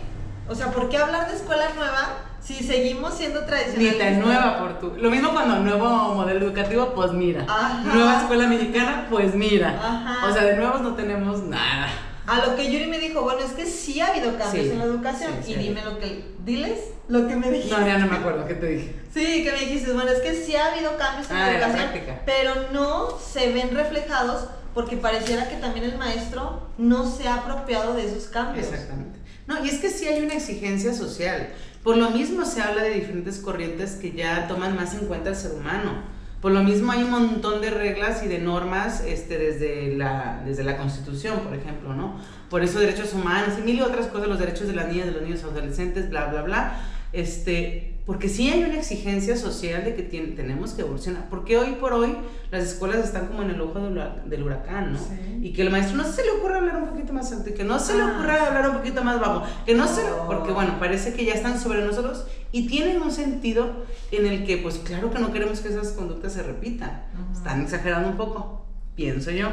O 0.48 0.54
sea, 0.54 0.70
¿por 0.70 0.88
qué 0.88 0.98
hablar 0.98 1.28
de 1.28 1.36
escuela 1.36 1.64
nueva 1.76 2.18
si 2.40 2.54
seguimos 2.54 3.14
siendo 3.14 3.44
tradicionales? 3.44 3.92
Ni 3.92 3.98
tan 3.98 4.20
nueva 4.20 4.58
por 4.58 4.78
tú. 4.80 4.92
Lo 4.98 5.10
mismo 5.10 5.30
cuando 5.30 5.56
nuevo 5.60 6.14
modelo 6.14 6.46
educativo, 6.46 6.92
pues 6.94 7.12
mira. 7.12 7.46
Nueva 7.84 8.20
escuela 8.20 8.46
mexicana, 8.48 9.06
pues 9.10 9.34
mira. 9.34 10.22
O 10.28 10.32
sea, 10.32 10.44
de 10.44 10.56
nuevos 10.56 10.80
no 10.80 10.94
tenemos 10.94 11.42
nada. 11.42 11.88
A 12.26 12.46
lo 12.46 12.56
que 12.56 12.70
Yuri 12.70 12.86
me 12.86 12.98
dijo, 12.98 13.22
bueno, 13.22 13.40
es 13.40 13.52
que 13.52 13.66
sí 13.66 14.00
ha 14.00 14.08
habido 14.08 14.36
cambios 14.38 14.66
en 14.66 14.78
la 14.78 14.84
educación. 14.84 15.32
y 15.46 15.54
dime 15.54 15.82
lo 15.84 15.98
que. 15.98 16.32
Diles 16.44 16.78
lo 17.08 17.28
que 17.28 17.36
me 17.36 17.50
dijiste. 17.50 17.78
No, 17.78 17.86
ya 17.86 17.98
no 17.98 18.06
me 18.06 18.16
acuerdo, 18.16 18.46
¿qué 18.46 18.54
te 18.54 18.66
dije? 18.66 18.94
Sí, 19.12 19.44
que 19.44 19.52
me 19.52 19.60
dijiste, 19.60 19.92
bueno, 19.92 20.10
es 20.10 20.20
que 20.20 20.34
sí 20.34 20.56
ha 20.56 20.72
habido 20.72 20.96
cambios 20.96 21.30
en 21.30 21.36
la 21.36 21.44
ah, 21.44 21.52
educación. 21.52 21.90
pero 22.24 22.54
no 22.72 23.18
se 23.18 23.52
ven 23.52 23.74
reflejados 23.74 24.48
porque 24.74 24.96
pareciera 24.96 25.48
que 25.48 25.56
también 25.56 25.84
el 25.84 25.98
maestro 25.98 26.68
no 26.78 27.10
se 27.10 27.28
ha 27.28 27.34
apropiado 27.34 27.94
de 27.94 28.06
esos 28.06 28.24
cambios. 28.24 28.66
Exactamente. 28.66 29.18
No, 29.46 29.64
y 29.64 29.68
es 29.68 29.80
que 29.80 29.90
sí 29.90 30.06
hay 30.06 30.22
una 30.22 30.34
exigencia 30.34 30.94
social. 30.94 31.50
Por 31.82 31.96
lo 31.96 32.10
mismo 32.10 32.44
se 32.44 32.62
habla 32.62 32.82
de 32.82 32.90
diferentes 32.90 33.38
corrientes 33.38 33.92
que 33.92 34.12
ya 34.12 34.46
toman 34.46 34.76
más 34.76 34.94
en 34.94 35.06
cuenta 35.06 35.30
al 35.30 35.36
ser 35.36 35.52
humano. 35.52 36.04
Por 36.42 36.50
lo 36.50 36.64
mismo 36.64 36.90
hay 36.90 37.04
un 37.04 37.10
montón 37.12 37.60
de 37.60 37.70
reglas 37.70 38.24
y 38.24 38.26
de 38.26 38.40
normas 38.40 39.04
este, 39.06 39.38
desde, 39.38 39.96
la, 39.96 40.42
desde 40.44 40.64
la 40.64 40.76
Constitución, 40.76 41.38
por 41.38 41.54
ejemplo, 41.54 41.94
¿no? 41.94 42.16
Por 42.50 42.64
eso 42.64 42.80
derechos 42.80 43.14
humanos 43.14 43.54
y 43.60 43.62
mil 43.62 43.76
y 43.76 43.80
otras 43.80 44.08
cosas, 44.08 44.26
los 44.26 44.40
derechos 44.40 44.66
de 44.66 44.74
las 44.74 44.88
niñas, 44.88 45.06
de 45.06 45.12
los 45.12 45.22
niños 45.22 45.44
adolescentes, 45.44 46.10
bla, 46.10 46.26
bla, 46.26 46.42
bla. 46.42 46.80
Este, 47.12 47.91
porque 48.04 48.28
sí 48.28 48.50
hay 48.50 48.64
una 48.64 48.78
exigencia 48.78 49.36
social 49.36 49.84
de 49.84 49.94
que 49.94 50.02
tenemos 50.02 50.72
que 50.72 50.82
evolucionar. 50.82 51.28
Porque 51.28 51.56
hoy 51.56 51.76
por 51.80 51.92
hoy 51.92 52.16
las 52.50 52.64
escuelas 52.64 53.04
están 53.04 53.28
como 53.28 53.42
en 53.42 53.50
el 53.50 53.60
ojo 53.60 53.78
del 54.26 54.42
huracán, 54.42 54.94
¿no? 54.94 54.98
Y 55.40 55.52
que 55.52 55.62
el 55.62 55.70
maestro 55.70 55.96
no 55.96 56.04
se 56.04 56.24
le 56.24 56.32
ocurra 56.32 56.58
hablar 56.58 56.82
un 56.82 56.88
poquito 56.88 57.12
más 57.12 57.30
alto, 57.32 57.54
que 57.54 57.62
no 57.62 57.78
se 57.78 57.94
le 57.94 58.02
ah. 58.02 58.12
ocurra 58.14 58.46
hablar 58.46 58.70
un 58.70 58.76
poquito 58.78 59.04
más 59.04 59.20
bajo, 59.20 59.44
que 59.64 59.74
no 59.74 59.86
se 59.86 60.02
porque 60.26 60.50
bueno, 60.50 60.78
parece 60.80 61.14
que 61.14 61.24
ya 61.24 61.34
están 61.34 61.60
sobre 61.60 61.84
nosotros 61.84 62.26
y 62.50 62.66
tienen 62.66 63.00
un 63.00 63.12
sentido 63.12 63.84
en 64.10 64.26
el 64.26 64.44
que, 64.44 64.58
pues 64.58 64.78
claro 64.78 65.12
que 65.12 65.20
no 65.20 65.32
queremos 65.32 65.60
que 65.60 65.68
esas 65.68 65.92
conductas 65.92 66.32
se 66.32 66.42
repitan. 66.42 67.04
Están 67.32 67.62
exagerando 67.62 68.08
un 68.08 68.16
poco, 68.16 68.66
pienso 68.96 69.30
yo, 69.30 69.48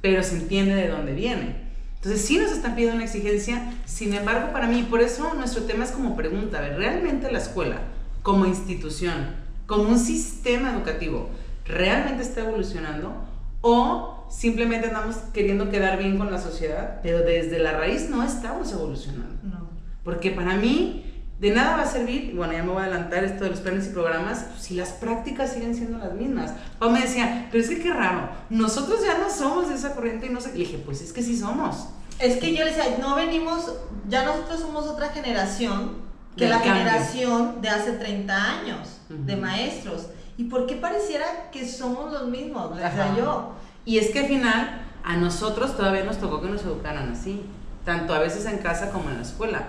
pero 0.00 0.22
se 0.22 0.36
entiende 0.36 0.74
de 0.74 0.88
dónde 0.88 1.12
viene. 1.12 1.69
Entonces 2.02 2.22
sí 2.22 2.38
nos 2.38 2.50
están 2.50 2.74
pidiendo 2.74 2.96
una 2.96 3.04
exigencia, 3.04 3.74
sin 3.84 4.14
embargo 4.14 4.52
para 4.52 4.66
mí, 4.66 4.86
por 4.88 5.02
eso 5.02 5.34
nuestro 5.34 5.64
tema 5.64 5.84
es 5.84 5.90
como 5.90 6.16
pregunta, 6.16 6.56
a 6.56 6.62
ver, 6.62 6.78
¿realmente 6.78 7.30
la 7.30 7.38
escuela 7.38 7.76
como 8.22 8.46
institución, 8.46 9.36
como 9.66 9.90
un 9.90 9.98
sistema 9.98 10.72
educativo, 10.72 11.28
realmente 11.66 12.22
está 12.22 12.40
evolucionando? 12.40 13.12
¿O 13.60 14.26
simplemente 14.30 14.86
andamos 14.86 15.16
queriendo 15.34 15.68
quedar 15.68 15.98
bien 15.98 16.16
con 16.16 16.30
la 16.30 16.40
sociedad, 16.40 17.00
pero 17.02 17.18
desde 17.18 17.58
la 17.58 17.72
raíz 17.72 18.08
no 18.08 18.22
estamos 18.22 18.72
evolucionando? 18.72 19.34
No. 19.42 19.68
Porque 20.02 20.30
para 20.30 20.56
mí 20.56 21.04
de 21.40 21.50
nada 21.52 21.76
va 21.76 21.82
a 21.84 21.86
servir, 21.86 22.34
bueno, 22.36 22.52
ya 22.52 22.62
me 22.62 22.70
voy 22.70 22.82
a 22.82 22.84
adelantar 22.84 23.24
esto 23.24 23.44
de 23.44 23.50
los 23.50 23.60
planes 23.60 23.86
y 23.86 23.90
programas, 23.90 24.44
si 24.58 24.74
las 24.74 24.90
prácticas 24.90 25.50
siguen 25.50 25.74
siendo 25.74 25.96
las 25.96 26.12
mismas. 26.12 26.52
O 26.78 26.90
me 26.90 27.00
decía, 27.00 27.48
pero 27.50 27.64
es 27.64 27.70
que 27.70 27.80
qué 27.80 27.90
raro, 27.90 28.28
nosotros 28.50 29.00
ya 29.02 29.16
no 29.16 29.30
somos 29.30 29.70
de 29.70 29.76
esa 29.76 29.94
corriente 29.94 30.26
y 30.26 30.28
no 30.28 30.40
sé. 30.42 30.52
Le 30.52 30.58
dije, 30.58 30.78
pues 30.84 31.00
es 31.00 31.14
que 31.14 31.22
sí 31.22 31.38
somos. 31.38 31.88
Es 32.18 32.36
que 32.36 32.54
yo 32.54 32.62
le 32.62 32.72
decía, 32.72 32.98
no 33.00 33.16
venimos, 33.16 33.72
ya 34.06 34.22
nosotros 34.24 34.60
somos 34.60 34.86
otra 34.86 35.08
generación 35.08 36.10
que 36.36 36.46
la 36.46 36.58
generación 36.58 37.62
de 37.62 37.70
hace 37.70 37.92
30 37.92 38.60
años, 38.60 39.00
de 39.08 39.36
maestros. 39.36 40.08
¿Y 40.36 40.44
por 40.44 40.66
qué 40.66 40.76
pareciera 40.76 41.50
que 41.50 41.66
somos 41.66 42.12
los 42.12 42.28
mismos? 42.28 42.76
Le 42.76 42.82
decía 42.82 43.14
yo. 43.16 43.52
Y 43.86 43.98
es 43.98 44.10
que 44.10 44.20
al 44.20 44.26
final 44.26 44.82
a 45.02 45.16
nosotros 45.16 45.74
todavía 45.74 46.04
nos 46.04 46.18
tocó 46.18 46.42
que 46.42 46.48
nos 46.48 46.62
educaran 46.62 47.10
así, 47.10 47.42
tanto 47.86 48.12
a 48.12 48.18
veces 48.18 48.44
en 48.44 48.58
casa 48.58 48.90
como 48.90 49.08
en 49.08 49.16
la 49.16 49.22
escuela. 49.22 49.64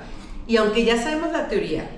Y 0.47 0.57
aunque 0.57 0.83
ya 0.83 1.01
sabemos 1.01 1.31
la 1.31 1.47
teoría 1.47 1.89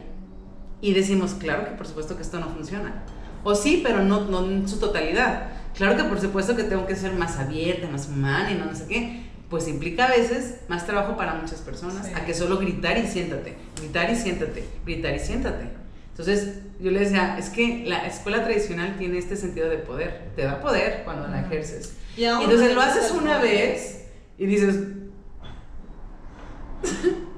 y 0.81 0.93
decimos, 0.93 1.35
claro 1.39 1.65
que 1.65 1.71
por 1.71 1.87
supuesto 1.87 2.15
que 2.15 2.21
esto 2.21 2.39
no 2.39 2.49
funciona, 2.49 3.03
o 3.43 3.55
sí, 3.55 3.81
pero 3.83 4.03
no, 4.03 4.21
no 4.21 4.45
en 4.45 4.67
su 4.67 4.79
totalidad. 4.79 5.49
Claro 5.75 5.97
que 5.97 6.03
por 6.03 6.19
supuesto 6.19 6.55
que 6.55 6.63
tengo 6.63 6.85
que 6.85 6.95
ser 6.95 7.13
más 7.13 7.39
abierta, 7.39 7.87
más 7.87 8.07
humana 8.07 8.51
y 8.51 8.55
no, 8.55 8.65
no 8.65 8.75
sé 8.75 8.85
qué, 8.87 9.23
pues 9.49 9.67
implica 9.67 10.05
a 10.05 10.09
veces 10.09 10.61
más 10.67 10.85
trabajo 10.85 11.17
para 11.17 11.35
muchas 11.35 11.61
personas 11.61 12.11
a 12.15 12.25
que 12.25 12.33
solo 12.33 12.57
gritar 12.57 12.97
y 12.97 13.07
siéntate, 13.07 13.55
gritar 13.77 14.09
y 14.11 14.15
siéntate, 14.15 14.65
gritar 14.85 15.15
y 15.15 15.19
siéntate. 15.19 15.69
Entonces 16.09 16.59
yo 16.79 16.91
le 16.91 16.99
decía, 16.99 17.37
es 17.39 17.49
que 17.49 17.83
la 17.85 18.05
escuela 18.05 18.43
tradicional 18.43 18.97
tiene 18.97 19.17
este 19.17 19.35
sentido 19.35 19.69
de 19.69 19.77
poder, 19.77 20.31
te 20.35 20.43
da 20.43 20.59
poder 20.59 21.01
cuando 21.03 21.27
la 21.27 21.41
ejerces. 21.41 21.95
Y, 22.15 22.25
entonces 22.25 22.75
lo 22.75 22.81
haces 22.81 23.11
una 23.11 23.39
vez 23.39 24.05
y 24.37 24.45
dices... 24.45 24.75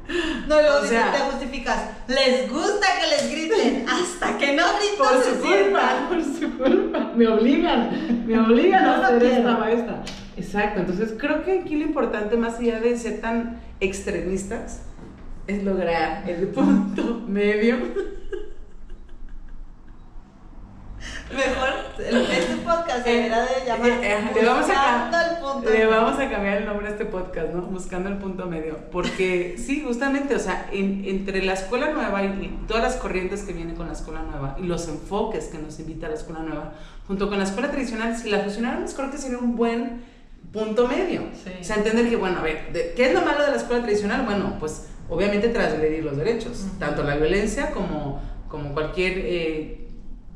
No, 0.48 0.62
luego 0.62 0.80
o 0.84 0.86
sea, 0.86 1.12
te 1.12 1.20
justificas. 1.20 1.90
Les 2.08 2.50
gusta 2.50 2.88
que 3.00 3.08
les 3.08 3.32
griten 3.32 3.86
hasta 3.90 4.38
que 4.38 4.54
no 4.54 4.64
griten. 4.78 4.98
Por 4.98 5.24
su 5.24 5.42
culpa, 5.42 6.08
por 6.08 6.24
su 6.24 6.58
culpa. 6.58 7.12
Me 7.16 7.28
obligan, 7.28 8.26
me 8.28 8.40
obligan 8.40 8.86
a 8.86 9.08
hacer 9.08 9.24
esta 9.24 9.58
maestra. 9.58 10.04
Exacto, 10.38 10.82
entonces 10.82 11.14
creo 11.18 11.44
que 11.44 11.60
aquí 11.60 11.78
lo 11.78 11.86
importante, 11.86 12.36
más 12.36 12.60
allá 12.60 12.80
de 12.80 12.98
ser 12.98 13.22
tan 13.22 13.62
extremistas, 13.80 14.82
es 15.48 15.64
lograr 15.64 16.30
el 16.30 16.48
punto 16.48 17.24
medio 17.28 17.78
Mejor, 21.34 21.70
este 21.98 22.56
podcast 22.58 23.04
deberá 23.04 23.42
de 23.46 23.66
llamar 23.66 23.90
eh, 23.90 24.14
eh, 24.14 24.32
le 24.36 24.46
vamos 24.46 24.70
a, 24.70 25.32
el 25.32 25.38
punto 25.40 25.70
Le 25.72 25.86
vamos 25.88 26.20
a 26.20 26.30
cambiar 26.30 26.58
el 26.58 26.66
nombre 26.66 26.88
a 26.88 26.92
este 26.92 27.06
podcast, 27.06 27.50
¿no? 27.52 27.64
Buscando 27.64 28.10
el 28.10 28.18
punto 28.18 28.46
medio. 28.46 28.78
Porque 28.92 29.56
sí, 29.66 29.82
justamente, 29.82 30.36
o 30.36 30.40
sea, 30.40 30.70
entre 30.72 31.44
la 31.44 31.54
escuela 31.54 31.90
nueva 31.90 32.24
y, 32.24 32.60
todas 32.68 32.84
las 32.84 32.96
corrientes 32.98 33.42
que 33.42 33.54
vienen 33.54 33.76
con 33.76 33.88
la 33.88 33.94
escuela 33.94 34.22
nueva 34.22 34.56
y 34.60 34.68
los 34.68 34.88
enfoques 34.88 35.46
que 35.46 35.58
nos 35.58 35.80
invita 35.80 36.06
a 36.06 36.10
la 36.10 36.16
escuela 36.16 36.42
nueva, 36.42 36.74
junto 37.08 37.28
con 37.28 37.40
la 37.40 37.46
escuela 37.46 37.72
tradicional, 37.72 38.16
si 38.16 38.30
la 38.30 38.42
fusionáramos, 38.42 38.94
creo 38.94 39.10
que 39.10 39.18
sería 39.18 39.40
un 39.40 39.56
buen 39.56 40.04
punto 40.54 40.88
medio. 40.88 41.24
O 41.24 41.64
sea, 41.64 41.78
entender 41.78 42.08
que, 42.08 42.18
bueno, 42.18 42.40
a 42.40 42.44
ver, 42.44 42.72
¿qué 42.96 43.08
es 43.08 43.14
lo 43.16 43.22
malo 43.22 43.44
de 43.44 43.50
la 43.50 43.58
escuela 43.58 43.82
tradicional? 43.82 44.26
Bueno, 44.26 44.58
pues 44.60 44.90
obviamente 45.10 45.50
transgredir 45.50 46.04
los 46.04 46.18
derechos, 46.18 46.68
tanto 46.78 47.04
la 47.04 47.16
violencia 47.16 47.72
como, 47.72 48.22
como 48.48 48.74
cualquier... 48.74 49.14
Eh, 49.18 49.82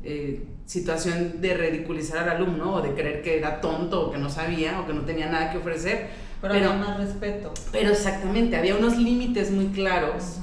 eh, 0.02 0.46
situación 0.70 1.40
de 1.40 1.54
ridiculizar 1.54 2.28
al 2.28 2.36
alumno 2.36 2.74
o 2.74 2.80
de 2.80 2.94
creer 2.94 3.22
que 3.22 3.36
era 3.36 3.60
tonto 3.60 4.06
o 4.06 4.12
que 4.12 4.18
no 4.18 4.30
sabía 4.30 4.78
o 4.78 4.86
que 4.86 4.92
no 4.92 5.00
tenía 5.00 5.28
nada 5.28 5.50
que 5.50 5.58
ofrecer. 5.58 6.10
Pero, 6.40 6.54
había 6.54 6.72
más 6.74 6.96
respeto. 6.96 7.52
Pero 7.72 7.90
exactamente, 7.90 8.56
había 8.56 8.76
unos 8.76 8.96
límites 8.96 9.50
muy 9.50 9.66
claros. 9.66 10.38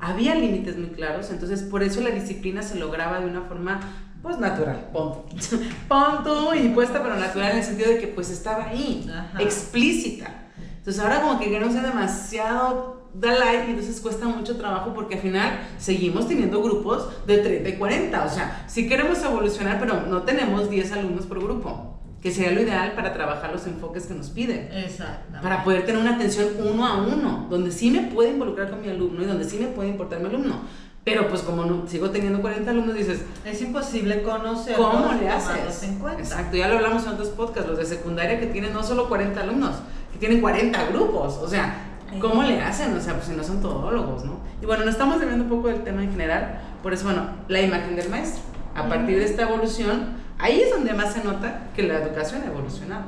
Había 0.00 0.34
límites 0.34 0.78
muy 0.78 0.88
claros, 0.88 1.30
entonces 1.30 1.62
por 1.62 1.82
eso 1.82 2.00
la 2.00 2.08
disciplina 2.08 2.62
se 2.62 2.78
lograba 2.78 3.20
de 3.20 3.26
una 3.26 3.42
forma 3.42 3.80
pues 4.22 4.38
natural, 4.38 4.88
punto. 4.94 5.26
punto 5.88 6.54
y 6.54 6.68
puesta 6.70 7.02
pero 7.02 7.16
natural 7.16 7.52
en 7.52 7.58
el 7.58 7.64
sentido 7.64 7.90
de 7.90 7.98
que 7.98 8.06
pues 8.06 8.30
estaba 8.30 8.68
ahí, 8.68 9.06
explícita. 9.38 10.46
Entonces 10.78 11.02
ahora 11.02 11.20
como 11.20 11.38
que 11.38 11.60
no 11.60 11.70
sea 11.70 11.82
demasiado 11.82 13.05
da 13.18 13.34
like 13.34 13.66
y 13.66 13.70
entonces 13.70 14.00
cuesta 14.00 14.26
mucho 14.26 14.56
trabajo 14.56 14.92
porque 14.94 15.14
al 15.14 15.20
final 15.20 15.60
seguimos 15.78 16.28
teniendo 16.28 16.62
grupos 16.62 17.08
de 17.26 17.38
30 17.38 17.68
y 17.68 17.72
40. 17.74 18.24
O 18.24 18.28
sea, 18.28 18.64
sí 18.68 18.88
queremos 18.88 19.22
evolucionar, 19.22 19.78
pero 19.80 20.02
no 20.02 20.22
tenemos 20.22 20.68
10 20.68 20.92
alumnos 20.92 21.26
por 21.26 21.42
grupo, 21.42 21.98
que 22.22 22.30
sería 22.30 22.52
lo 22.52 22.60
ideal 22.60 22.92
para 22.92 23.12
trabajar 23.12 23.52
los 23.52 23.66
enfoques 23.66 24.06
que 24.06 24.14
nos 24.14 24.30
piden. 24.30 24.68
Exacto. 24.72 25.38
Para 25.42 25.64
poder 25.64 25.86
tener 25.86 26.00
una 26.00 26.16
atención 26.16 26.48
uno 26.58 26.86
a 26.86 27.02
uno, 27.02 27.46
donde 27.48 27.70
sí 27.70 27.90
me 27.90 28.02
puede 28.02 28.30
involucrar 28.30 28.70
con 28.70 28.82
mi 28.82 28.88
alumno 28.88 29.22
y 29.22 29.26
donde 29.26 29.44
sí 29.44 29.58
me 29.58 29.68
puede 29.68 29.88
importar 29.88 30.20
mi 30.20 30.26
alumno. 30.26 30.60
Pero 31.04 31.28
pues 31.28 31.42
como 31.42 31.64
no, 31.64 31.86
sigo 31.86 32.10
teniendo 32.10 32.40
40 32.40 32.68
alumnos, 32.68 32.96
dices... 32.96 33.20
Es 33.44 33.62
imposible 33.62 34.22
conocer 34.22 34.74
cómo 34.74 35.12
le 35.12 35.28
haces. 35.28 35.84
En 35.84 36.00
cuenta. 36.00 36.20
Exacto, 36.20 36.56
ya 36.56 36.66
lo 36.66 36.78
hablamos 36.78 37.04
en 37.04 37.10
otros 37.10 37.28
podcasts, 37.28 37.70
los 37.70 37.78
de 37.78 37.84
secundaria 37.84 38.40
que 38.40 38.46
tienen 38.46 38.72
no 38.72 38.82
solo 38.82 39.08
40 39.08 39.40
alumnos, 39.40 39.76
que 40.12 40.18
tienen 40.18 40.40
40 40.40 40.86
grupos. 40.86 41.36
O 41.36 41.48
sea, 41.48 41.85
¿Cómo 42.20 42.42
le 42.42 42.60
hacen? 42.60 42.96
O 42.96 43.00
sea, 43.00 43.14
pues 43.14 43.26
si 43.26 43.32
no 43.32 43.44
son 43.44 43.60
todólogos, 43.60 44.24
¿no? 44.24 44.40
Y 44.62 44.66
bueno, 44.66 44.84
nos 44.84 44.94
estamos 44.94 45.20
viendo 45.20 45.44
un 45.44 45.50
poco 45.50 45.68
del 45.68 45.82
tema 45.82 46.02
en 46.02 46.10
general, 46.10 46.60
por 46.82 46.92
eso, 46.92 47.04
bueno, 47.04 47.28
la 47.48 47.60
imagen 47.60 47.96
del 47.96 48.08
maestro. 48.08 48.42
A 48.74 48.88
partir 48.88 49.18
de 49.18 49.24
esta 49.24 49.42
evolución, 49.42 50.16
ahí 50.38 50.60
es 50.60 50.70
donde 50.70 50.92
más 50.92 51.12
se 51.12 51.24
nota 51.24 51.68
que 51.74 51.82
la 51.82 51.98
educación 52.02 52.42
ha 52.42 52.46
evolucionado. 52.46 53.04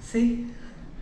Sí, 0.00 0.52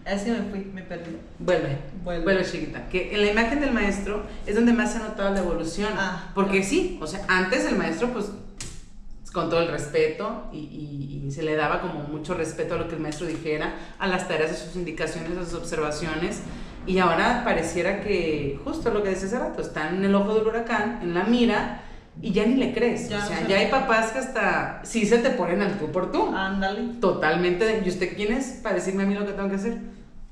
así 0.04 0.30
me 0.30 0.42
fui, 0.50 0.70
me 0.72 0.82
perdí. 0.82 1.16
Vuelve, 1.38 1.78
vuelve, 2.02 2.24
vuelve 2.24 2.44
chiquita. 2.44 2.88
Que 2.88 3.14
en 3.14 3.20
la 3.22 3.30
imagen 3.30 3.60
del 3.60 3.72
maestro 3.72 4.22
es 4.46 4.54
donde 4.54 4.72
más 4.72 4.92
se 4.92 4.98
ha 4.98 5.02
notado 5.02 5.32
la 5.32 5.40
evolución. 5.40 5.92
Ah, 5.96 6.30
porque 6.34 6.62
sí, 6.62 6.98
o 7.00 7.06
sea, 7.06 7.20
antes 7.28 7.66
el 7.66 7.76
maestro, 7.76 8.08
pues 8.08 8.30
con 9.36 9.50
todo 9.50 9.60
el 9.60 9.68
respeto 9.68 10.48
y, 10.50 11.22
y, 11.26 11.30
se 11.30 11.42
le 11.42 11.56
daba 11.56 11.82
como 11.82 12.04
mucho 12.04 12.32
respeto 12.32 12.74
a 12.74 12.78
lo 12.78 12.88
que 12.88 12.94
el 12.94 13.02
maestro 13.02 13.26
dijera, 13.26 13.74
a 13.98 14.06
las 14.06 14.28
tareas, 14.28 14.50
a 14.50 14.54
sus 14.54 14.76
indicaciones, 14.76 15.36
a 15.36 15.44
sus 15.44 15.52
observaciones. 15.52 16.40
Y 16.86 17.00
ahora 17.00 17.42
pareciera 17.44 18.00
que, 18.00 18.58
justo 18.64 18.90
lo 18.90 19.02
que 19.02 19.10
decía 19.10 19.26
hace 19.26 19.38
rato, 19.38 19.60
está 19.60 19.90
en 19.90 20.02
el 20.02 20.14
ojo 20.14 20.36
del 20.36 20.46
huracán, 20.46 21.00
en 21.02 21.12
la 21.12 21.24
mira, 21.24 21.82
y 22.22 22.32
ya 22.32 22.46
ni 22.46 22.54
le 22.54 22.72
crees. 22.72 23.12
o 23.12 23.26
sea, 23.26 23.46
ya 23.46 23.58
hay 23.58 23.70
papás 23.70 24.12
que 24.12 24.20
hasta 24.20 24.80
sí 24.84 25.04
se 25.04 25.18
te 25.18 25.28
ponen 25.28 25.60
al 25.60 25.78
tú 25.78 25.92
por 25.92 26.10
tú. 26.10 26.34
Ándale. 26.34 26.94
Totalmente. 26.98 27.82
¿Y 27.84 27.88
usted 27.90 28.16
quién 28.16 28.32
es 28.32 28.60
para 28.62 28.76
decirme 28.76 29.02
a 29.02 29.06
mí 29.06 29.14
lo 29.14 29.26
que 29.26 29.32
tengo 29.32 29.50
que 29.50 29.56
hacer? 29.56 29.76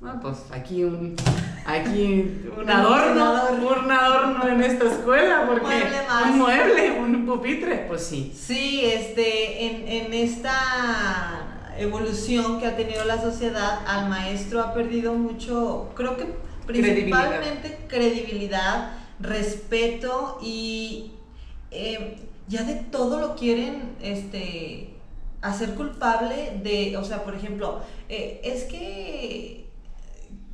Ah, 0.07 0.19
pues 0.21 0.37
aquí 0.51 0.85
un, 0.85 1.17
aquí 1.65 2.43
un 2.61 2.71
adorno, 2.71 3.49
un 3.59 3.91
adorno 3.91 4.49
en 4.49 4.63
esta 4.63 4.85
escuela, 4.85 5.47
porque 5.49 5.83
un 6.29 6.39
mueble, 6.39 6.91
un 7.01 7.25
pupitre, 7.25 7.87
pues 7.89 8.03
sí. 8.03 8.35
Sí, 8.39 8.85
este, 8.85 9.65
en, 9.65 9.89
en 9.89 10.13
esta 10.13 11.73
evolución 11.79 12.61
que 12.61 12.67
ha 12.67 12.77
tenido 12.77 13.05
la 13.05 13.19
sociedad, 13.19 13.81
al 13.87 14.11
maestro 14.11 14.61
ha 14.61 14.75
perdido 14.75 15.15
mucho, 15.15 15.91
creo 15.95 16.19
que 16.19 16.27
principalmente 16.67 17.79
credibilidad, 17.89 18.93
respeto 19.21 20.39
y 20.43 21.13
eh, 21.71 22.19
ya 22.47 22.63
de 22.65 22.75
todo 22.75 23.21
lo 23.21 23.37
quieren, 23.37 23.97
este, 24.03 24.91
hacer 25.41 25.75
culpable 25.75 26.61
de, 26.63 26.97
o 26.99 27.05
sea, 27.05 27.25
por 27.25 27.35
ejemplo, 27.35 27.81
eh, 28.11 28.43
es 28.45 28.65
que 28.65 29.64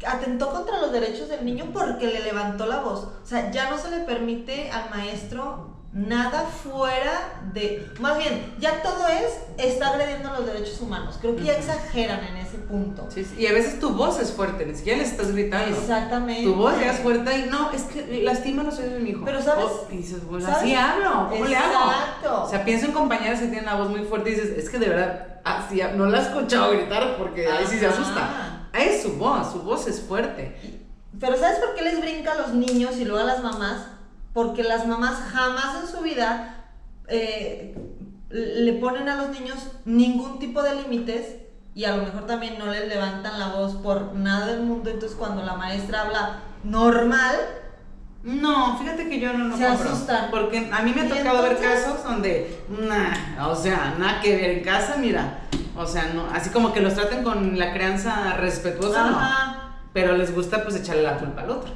atentó 0.06 0.50
contra 0.50 0.80
los 0.80 0.92
derechos 0.92 1.28
del 1.28 1.44
niño 1.44 1.66
porque 1.72 2.06
le 2.06 2.20
levantó 2.20 2.66
la 2.66 2.80
voz. 2.80 3.04
O 3.22 3.26
sea, 3.26 3.50
ya 3.50 3.70
no 3.70 3.78
se 3.78 3.90
le 3.90 3.98
permite 4.00 4.70
al 4.70 4.90
maestro 4.90 5.70
nada 5.92 6.44
fuera 6.44 7.42
de... 7.52 7.90
Más 7.98 8.16
bien, 8.16 8.54
ya 8.60 8.80
todo 8.80 9.08
es, 9.08 9.40
está 9.58 9.88
agrediendo 9.88 10.30
los 10.30 10.46
derechos 10.46 10.80
humanos. 10.80 11.18
Creo 11.20 11.34
que 11.34 11.42
ya 11.42 11.54
exageran 11.54 12.22
en 12.24 12.36
ese 12.36 12.58
punto. 12.58 13.08
Sí, 13.08 13.26
y 13.36 13.46
a 13.46 13.52
veces 13.52 13.80
tu 13.80 13.90
voz 13.90 14.20
es 14.20 14.30
fuerte, 14.30 14.64
ni 14.64 14.74
siquiera 14.76 14.98
le 14.98 15.04
estás 15.04 15.32
gritando. 15.32 15.76
Exactamente. 15.76 16.44
Tu 16.44 16.54
voz 16.54 16.78
ya 16.78 16.92
es 16.92 17.00
fuerte 17.00 17.38
y 17.38 17.50
no, 17.50 17.72
es 17.72 17.82
que 17.82 18.22
lastima 18.22 18.62
los 18.62 18.78
oídos 18.78 18.94
de 18.94 19.00
mi 19.00 19.10
hijo. 19.10 19.24
Pero 19.24 19.42
sabes... 19.42 19.66
y 19.90 19.96
dices, 19.96 20.24
bueno, 20.24 20.46
así 20.48 20.74
hablo, 20.74 21.28
¿cómo 21.28 21.44
le 21.44 21.56
hago? 21.56 21.90
Exacto. 21.90 22.44
O 22.44 22.48
sea, 22.48 22.64
pienso 22.64 22.86
en 22.86 22.92
compañeras 22.92 23.40
que 23.40 23.46
tienen 23.46 23.66
la 23.66 23.74
voz 23.74 23.90
muy 23.90 24.04
fuerte 24.04 24.30
y 24.30 24.34
dices, 24.34 24.50
es 24.56 24.70
que 24.70 24.78
de 24.78 24.88
verdad, 24.88 25.40
así, 25.44 25.80
no 25.96 26.06
la 26.06 26.18
he 26.18 26.22
escuchado 26.22 26.70
gritar 26.70 27.16
porque 27.18 27.48
ahí 27.48 27.66
sí 27.66 27.78
se 27.78 27.86
asusta. 27.86 28.59
Es 28.72 29.02
su 29.02 29.16
voz, 29.16 29.52
su 29.52 29.62
voz 29.62 29.86
es 29.86 30.00
fuerte. 30.00 30.80
Pero 31.18 31.36
¿sabes 31.36 31.58
por 31.58 31.74
qué 31.74 31.82
les 31.82 32.00
brinca 32.00 32.32
a 32.32 32.36
los 32.36 32.54
niños 32.54 32.96
y 32.98 33.04
luego 33.04 33.20
a 33.20 33.24
las 33.24 33.42
mamás? 33.42 33.86
Porque 34.32 34.62
las 34.62 34.86
mamás 34.86 35.16
jamás 35.32 35.82
en 35.82 35.88
su 35.88 36.02
vida 36.02 36.66
eh, 37.08 37.76
le 38.30 38.72
ponen 38.74 39.08
a 39.08 39.16
los 39.16 39.30
niños 39.30 39.58
ningún 39.84 40.38
tipo 40.38 40.62
de 40.62 40.76
límites 40.76 41.36
y 41.74 41.84
a 41.84 41.96
lo 41.96 42.04
mejor 42.04 42.26
también 42.26 42.58
no 42.58 42.66
les 42.66 42.88
levantan 42.88 43.38
la 43.38 43.48
voz 43.48 43.74
por 43.76 44.14
nada 44.14 44.46
del 44.46 44.62
mundo. 44.62 44.90
Entonces 44.90 45.18
cuando 45.18 45.42
la 45.42 45.54
maestra 45.54 46.02
habla 46.02 46.40
normal, 46.62 47.36
no, 48.22 48.78
fíjate 48.78 49.08
que 49.08 49.18
yo 49.18 49.32
no 49.32 49.48
lo 49.48 49.56
Se 49.56 49.66
asustan. 49.66 50.30
Porque 50.30 50.68
a 50.70 50.82
mí 50.82 50.92
me 50.94 51.02
ha 51.02 51.08
tocado 51.08 51.42
ver 51.42 51.58
casos 51.58 52.04
donde, 52.04 52.62
nah, 52.68 53.48
o 53.48 53.56
sea, 53.56 53.94
nada 53.98 54.20
que 54.20 54.36
ver 54.36 54.50
en 54.50 54.64
casa, 54.64 54.96
mira. 54.98 55.40
O 55.76 55.86
sea, 55.86 56.10
no, 56.14 56.26
así 56.30 56.50
como 56.50 56.72
que 56.72 56.80
los 56.80 56.94
traten 56.94 57.24
con 57.24 57.58
la 57.58 57.72
crianza 57.72 58.36
respetuosa, 58.36 59.10
no. 59.10 59.70
Pero 59.92 60.16
les 60.16 60.34
gusta 60.34 60.62
pues 60.62 60.76
echarle 60.76 61.02
la 61.02 61.18
culpa 61.18 61.42
al 61.42 61.50
otro. 61.50 61.72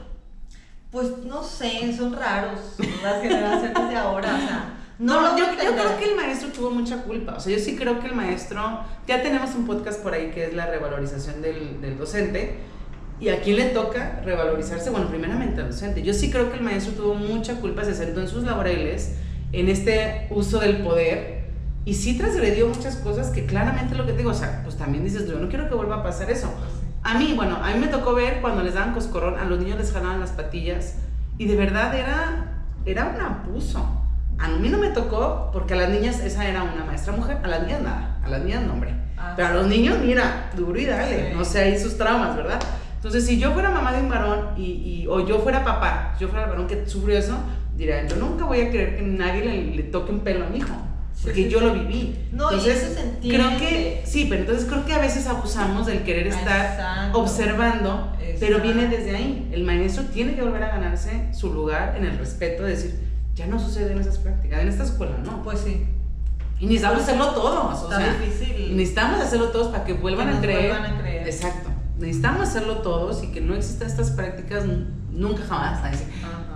Pues 0.90 1.18
no 1.24 1.42
sé, 1.42 1.96
son 1.96 2.14
raros 2.14 2.60
las 3.02 3.22
generaciones 3.22 3.88
de 3.88 3.96
ahora, 3.96 4.34
o 4.34 4.38
sea. 4.38 4.74
No, 4.98 5.36
yo, 5.36 5.46
yo, 5.46 5.72
creo 5.72 5.98
que 5.98 6.04
el 6.04 6.14
maestro 6.14 6.50
tuvo 6.50 6.70
mucha 6.70 7.02
culpa. 7.02 7.34
O 7.34 7.40
sea, 7.40 7.56
yo 7.56 7.62
sí 7.62 7.74
creo 7.74 7.98
que 7.98 8.06
el 8.06 8.14
maestro. 8.14 8.80
Ya 9.08 9.22
tenemos 9.22 9.54
un 9.54 9.66
podcast 9.66 10.00
por 10.00 10.12
ahí 10.14 10.30
que 10.30 10.46
es 10.46 10.54
la 10.54 10.66
revalorización 10.66 11.42
del, 11.42 11.80
del 11.80 11.98
docente 11.98 12.60
¿Y 13.21 13.28
a 13.28 13.40
quién 13.40 13.56
le 13.56 13.66
toca 13.66 14.21
revalorizarse? 14.25 14.90
Bueno, 14.90 15.09
primeramente 15.09 15.61
al 15.61 15.68
docente. 15.68 16.02
Yo 16.02 16.12
sí 16.12 16.30
creo 16.30 16.50
que 16.50 16.59
el 16.59 16.62
maestro 16.62 16.92
tuvo 16.94 17.14
mucha 17.14 17.54
culpa, 17.61 17.85
se 17.85 17.94
sentó 17.94 18.21
en 18.21 18.28
sus 18.28 18.44
laureles, 18.44 19.14
en 19.52 19.68
este 19.68 20.26
uso 20.30 20.59
del 20.59 20.78
poder, 20.78 21.35
Y 21.87 21.92
sí 21.92 22.16
transgredió 22.16 22.66
muchas 22.66 22.97
cosas 22.97 23.28
que 23.28 23.44
claramente 23.44 23.94
lo 23.94 24.06
que 24.06 24.12
te 24.12 24.18
digo, 24.18 24.30
o 24.30 24.35
sea, 24.35 24.62
pues 24.64 24.76
también 24.76 25.04
dices, 25.04 25.28
yo 25.28 25.38
no 25.38 25.50
quiero 25.50 25.68
que 25.68 25.75
vuelva 25.75 25.97
a 25.97 26.02
pasar 26.02 26.30
eso. 26.30 26.50
A 27.02 27.18
mí, 27.18 27.35
bueno, 27.37 27.59
a 27.62 27.73
mí 27.75 27.78
me 27.78 27.88
tocó 27.88 28.14
ver 28.14 28.40
cuando 28.40 28.62
les 28.62 28.73
daban 28.73 28.94
coscorrón, 28.94 29.38
a 29.38 29.44
los 29.44 29.59
niños 29.59 29.76
les 29.76 29.92
jalaban 29.92 30.18
las 30.18 30.30
patillas 30.30 30.94
y 31.37 31.44
de 31.47 31.56
verdad 31.56 31.94
era, 31.94 32.62
era 32.87 33.04
un 33.14 33.21
abuso. 33.21 33.87
A 34.38 34.49
mí 34.49 34.71
no 34.71 34.78
me 34.78 34.88
tocó 34.88 35.50
porque 35.52 35.75
a 35.75 35.76
las 35.76 35.90
niñas 35.90 36.21
esa 36.21 36.49
era 36.49 36.62
una 36.62 36.87
maestra 36.87 37.12
mujer, 37.12 37.37
a 37.42 37.49
las 37.49 37.61
niñas 37.64 37.83
nada, 37.83 38.18
a 38.25 38.30
las 38.30 38.42
niñas 38.42 38.62
no, 38.62 38.73
hombre. 38.73 38.94
Ah, 39.18 39.35
Pero 39.37 39.49
a 39.49 39.52
los 39.52 39.66
niños, 39.66 39.99
mira, 40.02 40.50
duro 40.56 40.80
y 40.80 40.87
dale, 40.87 41.33
Sí. 41.33 41.37
no 41.37 41.44
sé, 41.44 41.61
ahí 41.61 41.78
sus 41.78 41.99
traumas, 41.99 42.35
¿verdad? 42.35 42.61
Entonces, 43.04 43.26
si 43.26 43.38
yo 43.38 43.52
fuera 43.52 43.68
mamá 43.70 43.92
de 43.92 44.00
un 44.00 44.08
varón 44.08 44.49
y, 44.56 44.62
y- 45.02 45.06
o 45.08 45.26
yo 45.26 45.38
fuera 45.40 45.62
papá, 45.62 46.14
si 46.16 46.23
yo 46.23 46.28
fuera 46.28 46.44
el 46.44 46.50
varón 46.50 46.66
que 46.66 46.87
sufrió 46.88 47.18
eso, 47.18 47.34
diría, 47.76 48.06
yo 48.06 48.16
nunca 48.16 48.46
voy 48.46 48.61
a 48.62 48.70
querer 48.70 48.96
que 48.96 49.02
nadie 49.02 49.44
le, 49.44 49.76
le 49.76 49.82
toque 49.84 50.11
un 50.11 50.20
pelo 50.20 50.46
a 50.46 50.49
mi 50.49 50.56
hijo, 50.58 50.75
Sí, 51.12 51.20
porque 51.25 51.44
sí, 51.44 51.49
yo 51.50 51.58
sí. 51.61 51.64
lo 51.66 51.75
viví. 51.75 52.18
No, 52.32 52.50
y 52.50 52.54
entonces, 52.54 52.82
eso 52.82 52.94
se 52.94 53.00
entiende. 53.02 53.38
creo 53.46 53.58
que, 53.58 54.02
sí, 54.06 54.26
pero 54.28 54.40
entonces 54.40 54.64
creo 54.68 54.87
que 54.87 54.94
a 54.94 54.99
veces 55.00 55.26
abusamos 55.26 55.87
del 55.87 56.02
querer 56.02 56.26
estar 56.28 56.70
Exacto. 56.73 57.20
observando, 57.20 58.12
pero 58.40 58.56
Exacto. 58.56 58.62
viene 58.62 58.88
desde 58.88 59.14
ahí. 59.16 59.50
El 59.52 59.64
maestro 59.64 60.04
tiene 60.04 60.34
que 60.34 60.40
volver 60.42 60.62
a 60.62 60.68
ganarse 60.68 61.28
su 61.34 61.52
lugar 61.52 61.94
en 61.99 62.06
el 62.06 62.16
respeto, 62.18 62.62
de 62.64 62.70
decir, 62.70 62.99
ya 63.34 63.46
no 63.46 63.58
suceden 63.61 63.99
esas 63.99 64.16
prácticas, 64.18 64.61
en 64.62 64.68
esta 64.68 64.84
escuela 64.84 65.16
no. 65.23 65.42
Pues 65.42 65.61
sí. 65.61 65.87
Y 66.58 66.66
necesitamos 66.66 67.02
hacerlo 67.02 67.26
todos, 67.32 67.82
o 67.82 67.88
sea, 67.90 68.14
difícil. 68.18 68.76
necesitamos 68.76 69.20
hacerlo 69.20 69.49
todos 69.50 69.68
para 69.68 69.84
que 69.84 69.92
vuelvan 69.92 70.30
Que 70.30 70.37
a 70.37 70.40
creer. 70.40 70.70
vuelvan 70.73 70.94
a 70.94 70.99
creer. 71.00 71.28
Exacto. 71.28 71.68
Necesitamos 72.04 72.42
hacerlo 72.42 72.78
todos 72.78 73.25
y 73.25 73.28
que 73.28 73.40
no 73.40 73.54
existan 73.54 73.88
estas 73.88 74.11
prácticas 74.11 74.64
nunca 75.11 75.42
jamás, 75.49 75.80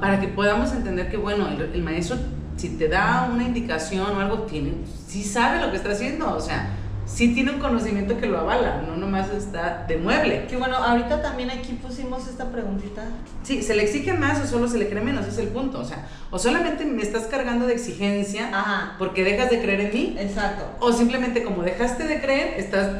para 0.01 0.21
que 0.21 0.29
podamos 0.29 0.73
entender 0.73 1.11
que, 1.11 1.17
bueno, 1.17 1.49
el, 1.49 1.71
el 1.73 1.83
maestro, 1.83 2.19
si 2.57 2.71
te 2.71 2.89
da 2.89 3.31
una 3.33 3.45
indicación 3.45 4.15
o 4.15 4.21
algo, 4.21 4.43
tiene, 4.43 4.73
sí 5.07 5.25
sabe 5.25 5.61
lo 5.65 5.71
que 5.71 5.79
está 5.79 5.93
haciendo, 5.93 6.35
o 6.35 6.41
sea, 6.41 6.71
sí 7.07 7.33
tiene 7.35 7.53
un 7.53 7.61
conocimiento 7.61 8.19
que 8.19 8.27
lo 8.27 8.39
avala, 8.39 8.83
no 8.87 8.97
nomás 8.97 9.31
está 9.31 9.87
de 9.89 9.97
mueble. 9.97 10.47
Que 10.49 10.57
bueno, 10.57 10.77
ahorita 10.77 11.23
también 11.23 11.51
aquí 11.51 11.73
pusimos 11.73 12.29
esta 12.29 12.51
preguntita. 12.53 13.05
Sí, 13.43 13.63
¿se 13.63 13.75
le 13.75 13.85
exige 13.85 14.13
más 14.13 14.41
o 14.45 14.47
solo 14.47 14.69
se 14.69 14.77
le 14.79 14.89
cree 14.91 15.03
menos? 15.03 15.23
Ese 15.23 15.41
es 15.41 15.47
el 15.47 15.49
punto, 15.49 15.81
o 15.81 15.85
sea, 15.85 16.07
o 16.31 16.39
solamente 16.39 16.85
me 16.85 17.01
estás 17.03 17.25
cargando 17.25 17.67
de 17.67 17.73
exigencia 17.73 18.51
Ajá. 18.53 18.97
porque 18.99 19.25
dejas 19.25 19.49
de 19.51 19.63
creer 19.63 19.81
en 19.81 19.95
mí, 19.95 20.17
Exacto. 20.19 20.65
o 20.81 20.93
simplemente 20.93 21.43
como 21.43 21.63
dejaste 21.63 22.05
de 22.05 22.21
creer, 22.21 22.55
estás 22.59 22.91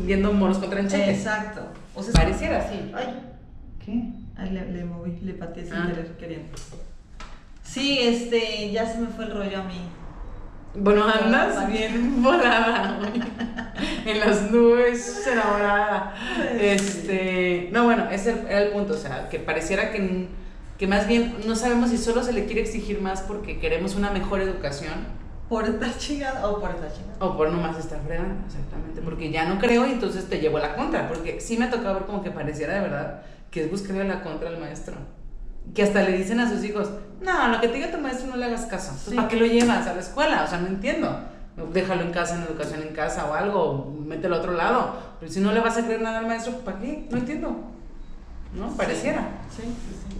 viendo 0.00 0.32
monos 0.32 0.58
contra 0.58 0.80
enchetes. 0.80 1.18
Exacto. 1.18 1.62
O 1.94 2.02
sea, 2.02 2.12
Pareciera 2.12 2.58
así. 2.58 2.90
Ay, 2.94 3.20
¿Qué? 3.84 4.02
ay, 4.36 4.50
le, 4.50 4.70
le 4.72 4.84
moví, 4.84 5.18
le 5.22 5.34
pateé 5.34 5.64
sin 5.64 5.74
Ah. 5.74 5.86
querer, 5.88 6.16
queriendo. 6.18 6.48
Sí, 7.62 7.98
este, 8.00 8.70
ya 8.72 8.86
se 8.90 8.98
me 8.98 9.06
fue 9.08 9.24
el 9.24 9.32
rollo 9.32 9.60
a 9.60 9.64
mí. 9.64 9.80
Bueno, 10.76 11.04
andas 11.06 11.68
bien 11.70 12.20
volada, 12.22 12.98
en 14.04 14.20
las 14.20 14.50
nubes, 14.50 15.24
enamorada. 15.26 16.14
Este, 16.60 17.68
no, 17.72 17.84
bueno, 17.84 18.10
ese 18.10 18.34
era 18.48 18.62
el 18.62 18.72
punto, 18.72 18.94
o 18.94 18.96
sea, 18.96 19.28
que 19.28 19.38
pareciera 19.38 19.92
que, 19.92 20.26
que 20.76 20.86
más 20.88 21.06
bien 21.06 21.36
no 21.46 21.54
sabemos 21.54 21.90
si 21.90 21.96
solo 21.98 22.24
se 22.24 22.32
le 22.32 22.46
quiere 22.46 22.60
exigir 22.62 23.00
más 23.00 23.22
porque 23.22 23.60
queremos 23.60 23.94
una 23.94 24.10
mejor 24.10 24.40
educación 24.40 24.94
Por 25.48 25.68
estar 25.68 25.96
chingada 25.98 26.48
o 26.48 26.60
por 26.60 26.70
estar 26.70 26.92
chingada. 26.92 27.16
o 27.20 27.36
por 27.36 27.50
nomás 27.50 27.78
estar 27.78 28.00
fregando, 28.00 28.34
exactamente, 28.46 29.02
porque 29.02 29.30
ya 29.30 29.46
no 29.46 29.58
creo 29.58 29.86
y 29.86 29.92
entonces 29.92 30.28
te 30.28 30.40
llevo 30.40 30.56
a 30.56 30.60
la 30.60 30.74
contra, 30.74 31.08
porque 31.08 31.40
sí 31.40 31.58
me 31.58 31.66
ha 31.66 31.70
tocado 31.70 31.94
ver 31.94 32.04
como 32.04 32.22
que 32.22 32.30
pareciera 32.30 32.74
de 32.74 32.80
verdad 32.80 33.22
que 33.50 33.64
es 33.64 33.70
buscarle 33.70 34.04
la 34.04 34.22
contra 34.22 34.48
al 34.48 34.58
maestro. 34.58 34.96
Que 35.74 35.82
hasta 35.82 36.02
le 36.02 36.18
dicen 36.18 36.40
a 36.40 36.48
sus 36.48 36.64
hijos, 36.64 36.90
no, 37.20 37.48
lo 37.48 37.60
que 37.60 37.68
te 37.68 37.74
diga 37.74 37.90
tu 37.90 37.98
maestro 37.98 38.26
no 38.26 38.36
le 38.36 38.46
hagas 38.46 38.66
caso. 38.66 38.92
Sí. 38.98 39.14
¿Para 39.14 39.28
qué 39.28 39.36
lo 39.36 39.46
llevas 39.46 39.86
a 39.86 39.94
la 39.94 40.00
escuela? 40.00 40.42
O 40.44 40.46
sea, 40.46 40.58
no 40.58 40.66
entiendo. 40.66 41.20
Déjalo 41.72 42.02
en 42.02 42.10
casa, 42.10 42.34
en 42.34 42.42
educación 42.42 42.82
en 42.82 42.92
casa 42.92 43.26
o 43.26 43.34
algo, 43.34 43.96
mételo 44.04 44.36
a 44.36 44.38
otro 44.40 44.52
lado. 44.54 44.96
Pero 45.20 45.30
si 45.30 45.40
no 45.40 45.52
le 45.52 45.60
vas 45.60 45.76
a 45.78 45.84
creer 45.84 46.02
nada 46.02 46.18
al 46.18 46.26
maestro, 46.26 46.58
¿para 46.64 46.80
qué? 46.80 47.06
No 47.08 47.16
entiendo. 47.16 47.56
¿No? 48.54 48.76
Pareciera. 48.76 49.20
Sí, 49.54 49.62
sí, 49.62 49.96
sí. 50.08 50.16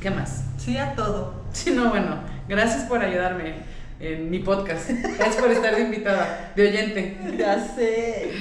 ¿Qué 0.00 0.10
más? 0.10 0.42
Sí, 0.58 0.76
a 0.76 0.94
todo. 0.94 1.32
Sí, 1.52 1.70
no, 1.70 1.90
bueno, 1.90 2.18
gracias 2.48 2.84
por 2.84 3.00
ayudarme 3.02 3.54
en 4.00 4.30
mi 4.30 4.40
podcast. 4.40 4.88
Gracias 4.90 5.36
por 5.36 5.50
estar 5.50 5.74
de 5.74 5.82
invitada, 5.82 6.52
de 6.54 6.68
oyente. 6.68 7.36
Ya 7.38 7.58
sé. 7.74 8.32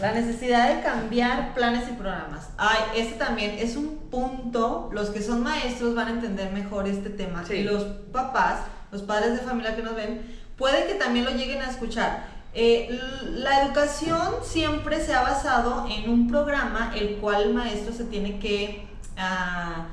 La 0.00 0.12
necesidad 0.12 0.74
de 0.74 0.82
cambiar 0.82 1.54
planes 1.54 1.88
y 1.88 1.92
programas. 1.92 2.48
Ay, 2.58 2.78
este 2.96 3.14
también 3.14 3.56
es 3.58 3.76
un 3.76 4.08
punto. 4.10 4.90
Los 4.92 5.10
que 5.10 5.22
son 5.22 5.42
maestros 5.42 5.94
van 5.94 6.08
a 6.08 6.10
entender 6.10 6.52
mejor 6.52 6.88
este 6.88 7.10
tema. 7.10 7.44
Sí. 7.46 7.54
Y 7.54 7.62
los 7.62 7.84
papás, 8.12 8.60
los 8.90 9.02
padres 9.02 9.32
de 9.32 9.38
familia 9.38 9.76
que 9.76 9.82
nos 9.82 9.94
ven, 9.94 10.22
puede 10.56 10.86
que 10.86 10.94
también 10.94 11.24
lo 11.24 11.30
lleguen 11.30 11.62
a 11.62 11.70
escuchar. 11.70 12.26
Eh, 12.56 12.88
la 13.32 13.64
educación 13.64 14.20
siempre 14.42 15.04
se 15.04 15.12
ha 15.12 15.22
basado 15.22 15.88
en 15.90 16.08
un 16.08 16.28
programa 16.28 16.92
el 16.94 17.16
cual 17.16 17.42
el 17.42 17.54
maestro 17.54 17.92
se 17.92 18.04
tiene 18.04 18.38
que 18.38 18.86
eh, 19.16 19.84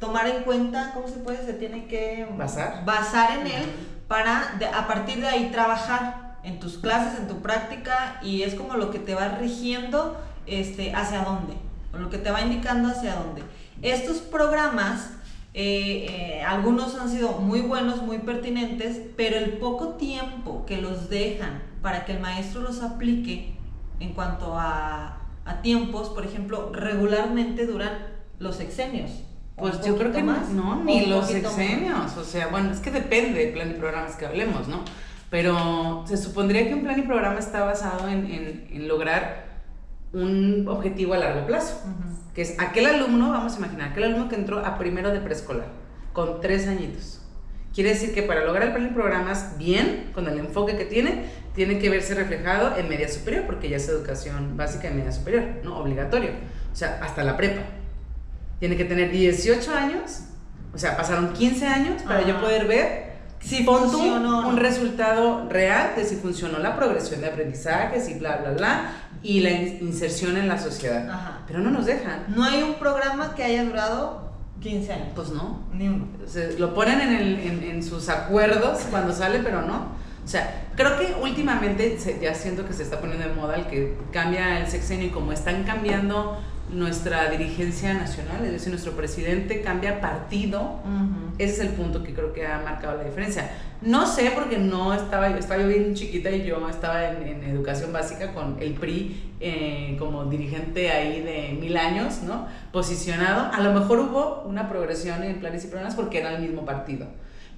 tomar 0.00 0.26
en 0.26 0.42
cuenta, 0.42 0.92
¿cómo 0.94 1.06
se 1.08 1.18
puede? 1.18 1.44
Se 1.44 1.52
tiene 1.52 1.86
que 1.86 2.26
Basar. 2.36 2.84
basar 2.84 3.38
en 3.38 3.46
él 3.46 3.64
para 4.08 4.54
de- 4.58 4.66
a 4.66 4.86
partir 4.88 5.20
de 5.20 5.28
ahí 5.28 5.50
trabajar 5.52 6.38
en 6.42 6.58
tus 6.58 6.78
clases, 6.78 7.20
en 7.20 7.28
tu 7.28 7.42
práctica 7.42 8.18
y 8.22 8.42
es 8.42 8.54
como 8.54 8.74
lo 8.74 8.90
que 8.90 8.98
te 8.98 9.14
va 9.14 9.28
rigiendo 9.28 10.18
este, 10.46 10.94
hacia 10.94 11.22
dónde, 11.22 11.52
o 11.94 11.98
lo 11.98 12.08
que 12.10 12.18
te 12.18 12.30
va 12.30 12.40
indicando 12.40 12.88
hacia 12.88 13.14
dónde. 13.14 13.42
Estos 13.82 14.18
programas, 14.18 15.10
eh, 15.52 16.06
eh, 16.38 16.42
algunos 16.42 16.94
han 16.98 17.08
sido 17.10 17.32
muy 17.32 17.60
buenos, 17.60 18.02
muy 18.02 18.18
pertinentes, 18.18 19.00
pero 19.16 19.36
el 19.36 19.58
poco 19.58 19.90
tiempo 19.90 20.64
que 20.66 20.78
los 20.78 21.08
dejan 21.10 21.62
para 21.82 22.04
que 22.04 22.12
el 22.12 22.20
maestro 22.20 22.62
los 22.62 22.82
aplique 22.82 23.54
en 24.00 24.14
cuanto 24.14 24.58
a, 24.58 25.18
a 25.44 25.62
tiempos, 25.62 26.08
por 26.08 26.24
ejemplo, 26.24 26.70
regularmente 26.72 27.66
duran 27.66 27.92
los 28.38 28.56
sexenios. 28.56 29.10
Pues 29.60 29.80
yo 29.86 29.96
creo 29.96 30.12
que 30.12 30.22
más, 30.22 30.48
no, 30.50 30.82
ni 30.84 31.06
los 31.06 31.30
sexenios. 31.50 32.16
O 32.16 32.24
sea, 32.24 32.48
bueno, 32.48 32.70
es 32.72 32.80
que 32.80 32.90
depende 32.90 33.38
del 33.44 33.52
plan 33.52 33.70
y 33.70 33.74
programas 33.74 34.16
que 34.16 34.26
hablemos, 34.26 34.68
¿no? 34.68 34.82
Pero 35.30 36.04
se 36.06 36.16
supondría 36.16 36.66
que 36.66 36.74
un 36.74 36.82
plan 36.82 36.98
y 36.98 37.02
programa 37.02 37.38
está 37.38 37.64
basado 37.64 38.08
en, 38.08 38.26
en- 38.26 38.68
en 38.72 38.88
lograr 38.88 39.48
un 40.12 40.66
objetivo 40.68 41.14
a 41.14 41.18
largo 41.18 41.46
plazo. 41.46 41.80
Que 42.34 42.42
es 42.42 42.58
aquel 42.58 42.86
alumno, 42.86 43.30
vamos 43.30 43.54
a 43.54 43.58
imaginar, 43.58 43.90
aquel 43.90 44.04
alumno 44.04 44.28
que 44.28 44.36
entró 44.36 44.64
a 44.64 44.78
primero 44.78 45.10
de 45.12 45.20
preescolar, 45.20 45.66
con 46.12 46.40
tres 46.40 46.66
añitos. 46.68 47.22
Quiere 47.74 47.90
decir 47.90 48.12
que 48.14 48.22
para 48.24 48.44
lograr 48.44 48.68
el 48.68 48.72
plan 48.74 48.86
y 48.86 48.90
programas 48.90 49.56
bien, 49.58 50.10
con 50.12 50.26
el 50.26 50.38
enfoque 50.38 50.76
que 50.76 50.84
tiene, 50.84 51.26
tiene 51.54 51.78
que 51.78 51.88
verse 51.90 52.14
reflejado 52.14 52.76
en 52.76 52.88
media 52.88 53.08
superior, 53.08 53.44
porque 53.46 53.68
ya 53.68 53.76
es 53.76 53.88
educación 53.88 54.56
básica 54.56 54.88
en 54.88 54.96
media 54.96 55.12
superior, 55.12 55.44
¿no? 55.62 55.76
Obligatorio. 55.78 56.30
O 56.72 56.76
sea, 56.76 56.98
hasta 57.02 57.22
la 57.22 57.36
prepa. 57.36 57.62
Tiene 58.60 58.76
que 58.76 58.84
tener 58.84 59.10
18 59.10 59.74
años, 59.74 60.20
o 60.72 60.78
sea, 60.78 60.96
pasaron 60.96 61.32
15 61.32 61.66
años 61.66 62.02
para 62.02 62.22
yo 62.22 62.34
Ajá. 62.34 62.40
poder 62.42 62.66
ver 62.68 63.10
Si 63.40 63.62
pon 63.62 63.90
tú 63.90 63.98
un 64.02 64.56
resultado 64.58 65.48
real 65.48 65.92
de 65.96 66.04
si 66.04 66.16
funcionó 66.16 66.58
la 66.58 66.76
progresión 66.76 67.22
de 67.22 67.28
aprendizajes 67.28 68.08
y 68.10 68.14
bla, 68.18 68.36
bla, 68.36 68.50
bla, 68.52 68.90
y 69.22 69.40
la 69.40 69.50
in- 69.50 69.78
inserción 69.80 70.36
en 70.36 70.46
la 70.46 70.58
sociedad. 70.58 71.08
Ajá. 71.10 71.38
Pero 71.46 71.60
no 71.60 71.70
nos 71.70 71.86
dejan. 71.86 72.24
No 72.28 72.44
hay 72.44 72.62
un 72.62 72.74
programa 72.74 73.34
que 73.34 73.42
haya 73.42 73.64
durado 73.64 74.30
15 74.60 74.92
años. 74.92 75.08
Pues 75.14 75.30
no. 75.30 75.62
Ni 75.72 75.88
uno. 75.88 76.06
Se- 76.26 76.58
lo 76.58 76.74
ponen 76.74 77.00
en, 77.00 77.12
el- 77.14 77.38
en- 77.40 77.62
en 77.64 77.82
sus 77.82 78.10
acuerdos 78.10 78.80
cuando 78.90 79.12
sale, 79.14 79.38
pero 79.42 79.62
no. 79.62 79.98
O 80.22 80.28
sea, 80.28 80.66
creo 80.76 80.98
que 80.98 81.14
últimamente 81.22 81.98
se- 81.98 82.18
ya 82.20 82.34
siento 82.34 82.66
que 82.66 82.74
se 82.74 82.82
está 82.82 83.00
poniendo 83.00 83.26
de 83.26 83.34
moda 83.34 83.56
el 83.56 83.66
que 83.68 83.96
cambia 84.12 84.58
el 84.60 84.66
sexenio 84.68 85.06
y 85.06 85.10
como 85.10 85.32
están 85.32 85.64
cambiando 85.64 86.38
nuestra 86.72 87.30
dirigencia 87.30 87.94
nacional, 87.94 88.44
es 88.44 88.52
decir, 88.52 88.70
nuestro 88.70 88.92
presidente 88.92 89.60
cambia 89.62 90.00
partido, 90.00 90.80
ese 91.38 91.54
es 91.54 91.60
el 91.60 91.68
punto 91.70 92.02
que 92.02 92.14
creo 92.14 92.32
que 92.32 92.46
ha 92.46 92.58
marcado 92.58 92.96
la 92.98 93.04
diferencia. 93.04 93.50
No 93.82 94.06
sé 94.06 94.30
porque 94.34 94.58
no 94.58 94.92
estaba, 94.92 95.28
estaba 95.30 95.62
yo 95.62 95.68
bien 95.68 95.94
chiquita 95.94 96.30
y 96.30 96.44
yo 96.44 96.68
estaba 96.68 97.08
en, 97.08 97.22
en 97.26 97.44
educación 97.44 97.92
básica 97.92 98.34
con 98.34 98.56
el 98.60 98.74
PRI 98.74 99.34
eh, 99.40 99.96
como 99.98 100.26
dirigente 100.26 100.90
ahí 100.90 101.22
de 101.22 101.58
mil 101.58 101.76
años, 101.78 102.20
¿no? 102.22 102.46
Posicionado. 102.72 103.50
A 103.52 103.60
lo 103.60 103.72
mejor 103.72 104.00
hubo 104.00 104.42
una 104.42 104.68
progresión 104.68 105.22
en 105.22 105.40
planes 105.40 105.64
y 105.64 105.68
programas 105.68 105.94
porque 105.94 106.18
era 106.18 106.34
el 106.34 106.42
mismo 106.42 106.66
partido. 106.66 107.06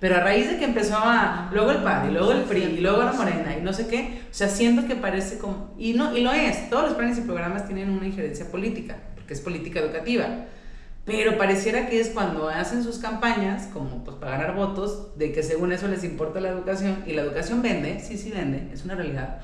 Pero 0.02 0.16
a 0.16 0.18
raíz 0.18 0.50
de 0.50 0.58
que 0.58 0.64
empezó 0.64 0.96
a, 0.96 1.48
luego 1.52 1.70
el 1.70 1.76
PAN, 1.76 2.10
y 2.10 2.12
luego 2.12 2.32
el 2.32 2.42
PRI, 2.42 2.62
y 2.64 2.80
luego 2.80 3.04
la 3.04 3.12
Morena, 3.12 3.56
y 3.56 3.62
no 3.62 3.72
sé 3.72 3.86
qué, 3.86 4.22
o 4.28 4.34
sea, 4.34 4.48
siento 4.48 4.88
que 4.88 4.96
parece 4.96 5.38
como, 5.38 5.76
y 5.78 5.92
no, 5.94 6.18
y 6.18 6.22
lo 6.22 6.32
es, 6.32 6.68
todos 6.70 6.86
los 6.86 6.94
planes 6.94 7.18
y 7.18 7.20
programas 7.20 7.66
tienen 7.66 7.88
una 7.88 8.04
injerencia 8.04 8.50
política, 8.50 8.96
porque 9.14 9.32
es 9.32 9.40
política 9.40 9.78
educativa. 9.78 10.26
Pero 11.04 11.38
pareciera 11.38 11.86
que 11.86 12.00
es 12.00 12.08
cuando 12.08 12.48
hacen 12.48 12.82
sus 12.82 12.98
campañas, 12.98 13.68
como 13.72 14.02
pues 14.02 14.16
para 14.16 14.32
ganar 14.32 14.56
votos, 14.56 15.16
de 15.16 15.30
que 15.30 15.44
según 15.44 15.70
eso 15.70 15.86
les 15.86 16.02
importa 16.02 16.40
la 16.40 16.48
educación, 16.48 17.04
y 17.06 17.12
la 17.12 17.22
educación 17.22 17.62
vende, 17.62 18.00
sí, 18.00 18.18
sí 18.18 18.32
vende, 18.32 18.70
es 18.72 18.84
una 18.84 18.96
realidad. 18.96 19.38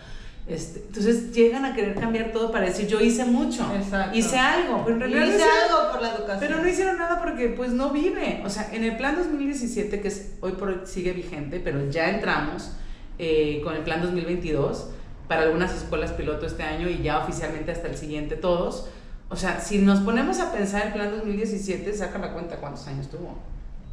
Este, 0.49 0.81
entonces 0.87 1.33
llegan 1.33 1.65
a 1.67 1.75
querer 1.75 1.95
cambiar 1.95 2.33
todo 2.33 2.51
para 2.51 2.65
decir 2.67 2.87
yo 2.87 3.01
hice 3.01 3.25
mucho, 3.27 3.71
Exacto. 3.77 4.17
hice 4.17 4.39
algo, 4.39 4.83
pero 4.83 4.95
en 4.95 5.01
realidad 5.01 5.21
no 5.21 5.27
hice 5.27 5.37
hicieron- 5.37 5.59
algo 5.79 5.93
por 5.93 6.01
la 6.03 6.09
educación. 6.15 6.39
pero 6.41 6.63
no 6.63 6.69
hicieron 6.69 6.99
nada 6.99 7.21
porque 7.21 7.49
pues 7.49 7.73
no 7.73 7.91
vive. 7.91 8.43
O 8.47 8.49
sea, 8.49 8.69
en 8.73 8.83
el 8.85 8.97
plan 8.97 9.17
2017, 9.17 10.01
que 10.01 10.09
es, 10.09 10.33
hoy 10.41 10.53
por 10.53 10.69
hoy 10.69 10.81
sigue 10.85 11.13
vigente, 11.13 11.61
pero 11.61 11.91
ya 11.91 12.09
entramos 12.11 12.73
eh, 13.19 13.61
con 13.63 13.75
el 13.75 13.83
plan 13.83 14.01
2022 14.01 14.89
para 15.29 15.43
algunas 15.43 15.75
escuelas 15.77 16.13
piloto 16.13 16.47
este 16.47 16.63
año 16.63 16.89
y 16.89 17.03
ya 17.03 17.19
oficialmente 17.19 17.71
hasta 17.71 17.89
el 17.89 17.97
siguiente 17.99 18.37
todos. 18.37 18.87
O 19.29 19.37
sea, 19.37 19.61
si 19.61 19.79
nos 19.81 20.01
ponemos 20.01 20.39
a 20.41 20.51
pensar 20.53 20.87
el 20.87 20.93
plan 20.95 21.11
2017, 21.11 21.93
saca 21.93 22.19
la 22.19 22.33
cuenta 22.33 22.57
cuántos 22.57 22.87
años 22.87 23.09
tuvo. 23.11 23.37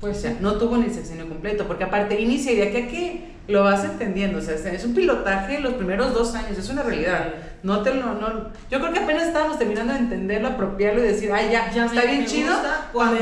Pues 0.02 0.18
o 0.18 0.22
sea, 0.22 0.32
sí. 0.32 0.38
no 0.42 0.56
tuvo 0.56 0.78
ni 0.78 0.90
sexenio 0.90 1.28
completo, 1.28 1.66
porque 1.68 1.84
aparte 1.86 2.20
inicia 2.20 2.52
y 2.52 2.56
de 2.58 2.68
aquí 2.68 2.78
a 2.78 2.88
que 2.88 3.36
lo 3.48 3.64
vas 3.64 3.84
entendiendo, 3.86 4.40
o 4.40 4.42
sea, 4.42 4.56
es 4.56 4.84
un 4.86 4.94
pilotaje 4.96 5.60
los 5.60 5.76
primeros 5.76 6.14
dos 6.14 6.34
años, 6.36 6.58
es 6.58 6.70
una 6.70 6.84
realidad. 6.84 7.34
No 7.64 7.82
te 7.82 7.94
lo, 7.94 8.14
no, 8.16 8.50
yo 8.70 8.80
creo 8.80 8.92
que 8.92 9.00
apenas 9.00 9.24
estábamos 9.28 9.58
terminando 9.58 9.94
de 9.94 10.00
entenderlo, 10.00 10.50
apropiarlo 10.50 11.00
y 11.04 11.08
decir, 11.08 11.32
ay, 11.32 11.50
ya, 11.52 11.72
Ya 11.72 11.86
está 11.86 12.02
me- 12.02 12.08
bien 12.08 12.20
me 12.22 12.26
chido. 12.26 12.54
cuando. 12.92 13.18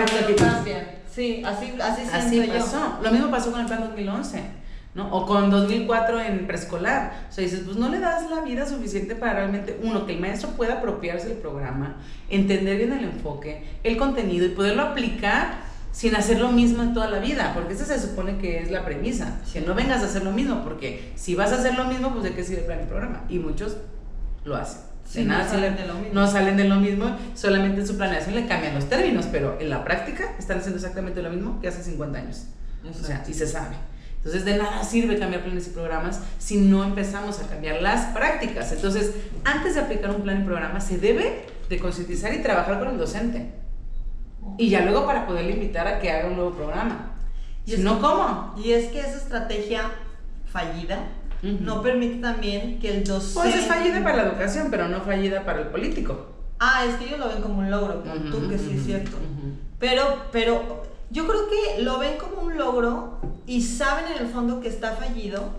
Sí, 1.12 1.44
así, 1.46 1.74
así, 1.80 2.02
Así 2.12 2.30
siento 2.30 2.54
yo. 2.54 2.60
pasó. 2.60 2.98
Lo 3.04 3.12
mismo 3.12 3.30
pasó 3.30 3.52
con 3.52 3.62
el 3.62 3.68
plan 3.68 3.82
2011, 3.82 4.42
¿no? 4.96 5.14
O 5.16 5.26
con 5.28 5.52
2004 5.52 6.20
en 6.22 6.48
preescolar. 6.48 7.28
O 7.30 7.32
sea, 7.32 7.44
dices, 7.44 7.62
pues 7.66 7.78
no 7.78 7.90
le 7.90 8.00
das 8.00 8.30
la 8.32 8.42
vida 8.42 8.66
suficiente 8.66 9.16
para 9.16 9.34
realmente, 9.34 9.78
uno, 9.84 10.06
que 10.08 10.14
el 10.14 10.20
maestro 10.20 10.50
pueda 10.52 10.76
apropiarse 10.76 11.30
del 11.30 11.38
programa, 11.38 11.98
entender 12.30 12.78
bien 12.78 12.94
el 12.94 13.04
enfoque, 13.04 13.64
el 13.84 13.96
contenido 13.98 14.46
y 14.48 14.50
poderlo 14.50 14.82
aplicar 14.84 15.72
sin 15.94 16.16
hacer 16.18 16.40
lo 16.40 16.52
mismo 16.52 16.84
en 16.84 16.94
toda 16.94 17.10
la 17.10 17.20
vida, 17.20 17.52
porque 17.54 17.74
esa 17.76 17.86
se 17.86 17.98
supone 18.00 18.38
que 18.40 18.60
es 18.62 18.70
la 18.72 18.84
premisa, 18.84 19.40
que 19.54 19.62
no 19.62 19.74
vengas 19.76 20.02
a 20.02 20.08
hacer 20.08 20.24
lo 20.26 20.32
mismo, 20.32 20.62
porque 20.66 21.14
si 21.16 21.36
vas 21.36 21.52
a 21.54 21.56
hacer 21.60 21.76
lo 21.76 21.86
mismo, 21.86 22.12
pues 22.12 22.24
de 22.26 22.34
qué 22.34 22.44
sirve 22.44 22.62
el 22.62 22.66
plan 22.66 22.80
y 22.84 22.88
programa. 22.88 23.24
Y 23.30 23.40
muchos 23.40 23.78
lo 24.44 24.56
hacen. 24.58 24.82
De 25.04 25.10
Sí, 25.10 25.24
no 25.24 25.34
nada 25.34 25.48
salen 25.48 25.74
sirve- 25.76 25.82
de 25.82 25.88
lo 25.88 25.94
mismo. 25.96 26.14
No 26.14 26.28
salen 26.28 26.58
de 26.58 26.64
lo 26.68 26.76
mismo, 26.78 27.16
solamente 27.36 27.82
en 27.82 27.88
su 27.88 27.96
planeación 27.96 28.36
le 28.36 28.48
cambian 28.48 28.74
los 28.76 28.90
términos, 28.90 29.28
pero 29.32 29.58
en 29.62 29.70
la 29.70 29.84
práctica 29.84 30.34
están 30.40 30.58
haciendo 30.58 30.78
exactamente 30.78 31.22
lo 31.22 31.30
mismo 31.30 31.62
que 31.62 31.68
hace 31.68 31.84
50 31.84 32.18
años. 32.20 32.48
O 32.90 32.94
sea, 32.94 33.24
y 33.28 33.34
se 33.34 33.48
sabe. 33.48 33.76
Entonces, 34.18 34.46
de 34.46 34.58
nada 34.58 34.84
sirve 34.84 35.20
cambiar 35.20 35.44
planes 35.44 35.68
y 35.68 35.72
programas 35.72 36.20
si 36.40 36.56
no 36.58 36.84
empezamos 36.86 37.40
a 37.42 37.48
cambiar 37.48 37.82
las 37.82 38.06
prácticas. 38.16 38.72
Entonces, 38.72 39.12
antes 39.44 39.76
de 39.76 39.82
aplicar 39.82 40.12
un 40.12 40.22
plan 40.24 40.42
y 40.42 40.46
programa, 40.46 40.80
se 40.80 40.98
debe 40.98 41.46
de 41.70 41.78
concientizar 41.80 42.34
y 42.34 42.40
trabajar 42.42 42.80
con 42.80 42.88
el 42.90 42.98
docente. 42.98 43.52
Y 44.58 44.70
ya 44.70 44.82
luego 44.82 45.06
para 45.06 45.26
poderle 45.26 45.54
invitar 45.54 45.88
a 45.88 46.00
que 46.00 46.12
haga 46.12 46.28
un 46.30 46.36
nuevo 46.36 46.52
programa. 46.52 47.12
Y 47.66 47.72
si 47.72 47.82
no, 47.82 47.96
que- 47.96 48.02
¿cómo? 48.02 48.54
Y 48.64 48.72
es 48.72 48.88
que 48.92 49.00
esa 49.00 49.18
estrategia 49.18 49.82
fallida 50.46 51.00
no 51.42 51.82
permite 51.82 52.22
también 52.22 52.80
que 52.80 52.90
el 52.98 53.04
docente... 53.04 53.34
Pues 53.50 53.56
es 53.56 53.66
fallida 53.68 54.02
para 54.04 54.18
la 54.18 54.24
educación, 54.30 54.68
pero 54.72 54.88
no 54.88 55.02
fallida 55.02 55.44
para 55.44 55.62
el 55.62 55.68
político. 55.68 56.28
Ah, 56.60 56.86
es 56.88 56.96
que 56.96 57.06
ellos 57.06 57.20
lo 57.20 57.28
ven 57.28 57.42
como 57.42 57.60
un 57.60 57.70
logro, 57.70 58.02
como 58.02 58.16
tú, 58.32 58.48
que 58.50 58.58
sí 58.58 58.76
es 58.78 58.86
cierto. 58.86 59.18
Pero, 59.80 60.04
pero 60.32 60.84
yo 61.10 61.28
creo 61.28 61.42
que 61.50 61.82
lo 61.82 62.00
ven 62.00 62.18
como 62.18 62.44
un 62.44 62.58
logro 62.58 63.18
y 63.46 63.62
saben 63.62 64.06
en 64.16 64.26
el 64.26 64.32
fondo 64.32 64.62
que 64.62 64.70
está 64.70 64.92
fallido, 64.94 65.50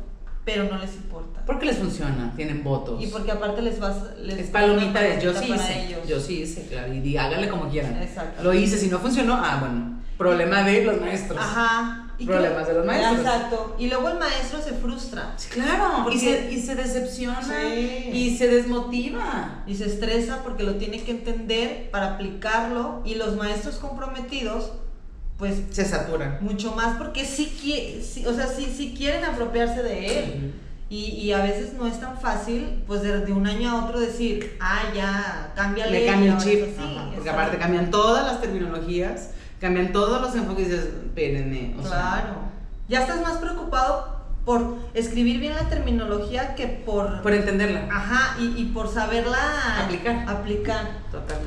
pero 0.44 0.64
no 0.64 0.78
les 0.78 0.94
importa. 0.94 1.42
Porque 1.46 1.66
les 1.66 1.76
funciona, 1.78 2.32
tienen 2.36 2.62
votos. 2.64 3.02
Y 3.02 3.06
porque 3.08 3.32
aparte 3.32 3.62
les 3.62 3.78
vas... 3.78 3.96
Les 4.20 4.38
es 4.38 4.46
palomita 4.50 5.00
de 5.00 5.20
yo 5.20 5.32
sí 5.34 5.52
hice. 5.52 5.84
ellos. 5.86 6.00
Yo 6.08 6.20
sí 6.20 6.42
hice, 6.42 6.66
claro. 6.66 6.92
Y 6.92 7.00
di- 7.00 7.16
háganle 7.16 7.48
como 7.48 7.68
quieran. 7.70 7.96
Exacto. 8.02 8.42
Lo 8.42 8.52
hice, 8.54 8.78
si 8.78 8.88
no 8.88 8.98
funcionó, 8.98 9.34
ah, 9.34 9.58
bueno. 9.60 10.02
Problema 10.18 10.62
de 10.62 10.84
los 10.84 11.00
maestros. 11.00 11.38
Ajá. 11.40 12.00
Y 12.18 12.26
Problemas 12.26 12.68
de 12.68 12.74
los 12.74 12.86
maestros. 12.86 13.18
Exacto. 13.18 13.76
Y 13.78 13.88
luego 13.88 14.08
el 14.08 14.18
maestro 14.18 14.60
se 14.62 14.72
frustra. 14.72 15.32
Sí, 15.36 15.48
claro. 15.50 16.08
Y, 16.12 16.18
se, 16.20 16.52
y 16.52 16.60
se 16.62 16.76
decepciona. 16.76 17.42
Sí. 17.42 18.10
Y 18.12 18.36
se 18.38 18.46
desmotiva. 18.46 19.64
y 19.66 19.74
se 19.74 19.86
estresa 19.86 20.42
porque 20.44 20.62
lo 20.62 20.76
tiene 20.76 21.02
que 21.02 21.10
entender 21.10 21.90
para 21.90 22.14
aplicarlo 22.14 23.02
y 23.04 23.16
los 23.16 23.34
maestros 23.36 23.76
comprometidos 23.76 24.72
pues 25.38 25.62
Se 25.70 25.84
saturan. 25.84 26.38
mucho 26.40 26.72
más 26.72 26.96
porque 26.96 27.24
sí, 27.24 27.46
sí 28.02 28.24
o 28.26 28.32
sea 28.34 28.46
sí, 28.46 28.72
sí 28.76 28.94
quieren 28.96 29.24
apropiarse 29.24 29.82
de 29.82 30.18
él 30.18 30.54
y, 30.90 31.06
y 31.12 31.32
a 31.32 31.42
veces 31.42 31.72
no 31.74 31.86
es 31.86 31.98
tan 31.98 32.18
fácil 32.20 32.82
pues 32.86 33.02
de, 33.02 33.20
de 33.26 33.32
un 33.32 33.46
año 33.46 33.70
a 33.70 33.84
otro 33.84 33.98
decir 33.98 34.56
ah 34.60 34.82
ya 34.94 35.52
cámbiale 35.56 36.00
Le 36.00 36.06
cambia 36.06 36.32
el 36.34 36.38
chip. 36.38 36.62
es 36.64 36.78
así", 36.78 36.96
Ajá, 36.96 37.10
porque 37.14 37.30
aparte 37.30 37.56
cambian 37.58 37.90
todas 37.90 38.26
las 38.26 38.40
terminologías, 38.40 39.30
cambian 39.60 39.92
todos 39.92 40.20
los 40.20 40.34
enfoques 40.36 40.66
y 40.66 40.70
dices, 40.70 40.88
espérenme. 41.04 41.74
O 41.78 41.82
sea, 41.82 41.90
claro 41.90 42.34
ya 42.86 43.00
estás 43.00 43.22
más 43.22 43.38
preocupado 43.38 44.12
por 44.44 44.76
escribir 44.92 45.40
bien 45.40 45.54
la 45.54 45.70
terminología 45.70 46.54
que 46.54 46.66
por, 46.66 47.22
por 47.22 47.32
entenderla. 47.32 47.88
ajá 47.90 48.36
y, 48.38 48.60
y 48.60 48.64
por 48.74 48.92
saberla 48.92 49.38
Aplicar. 49.84 50.28
aplicar 50.28 50.98
Totalmente. 51.10 51.43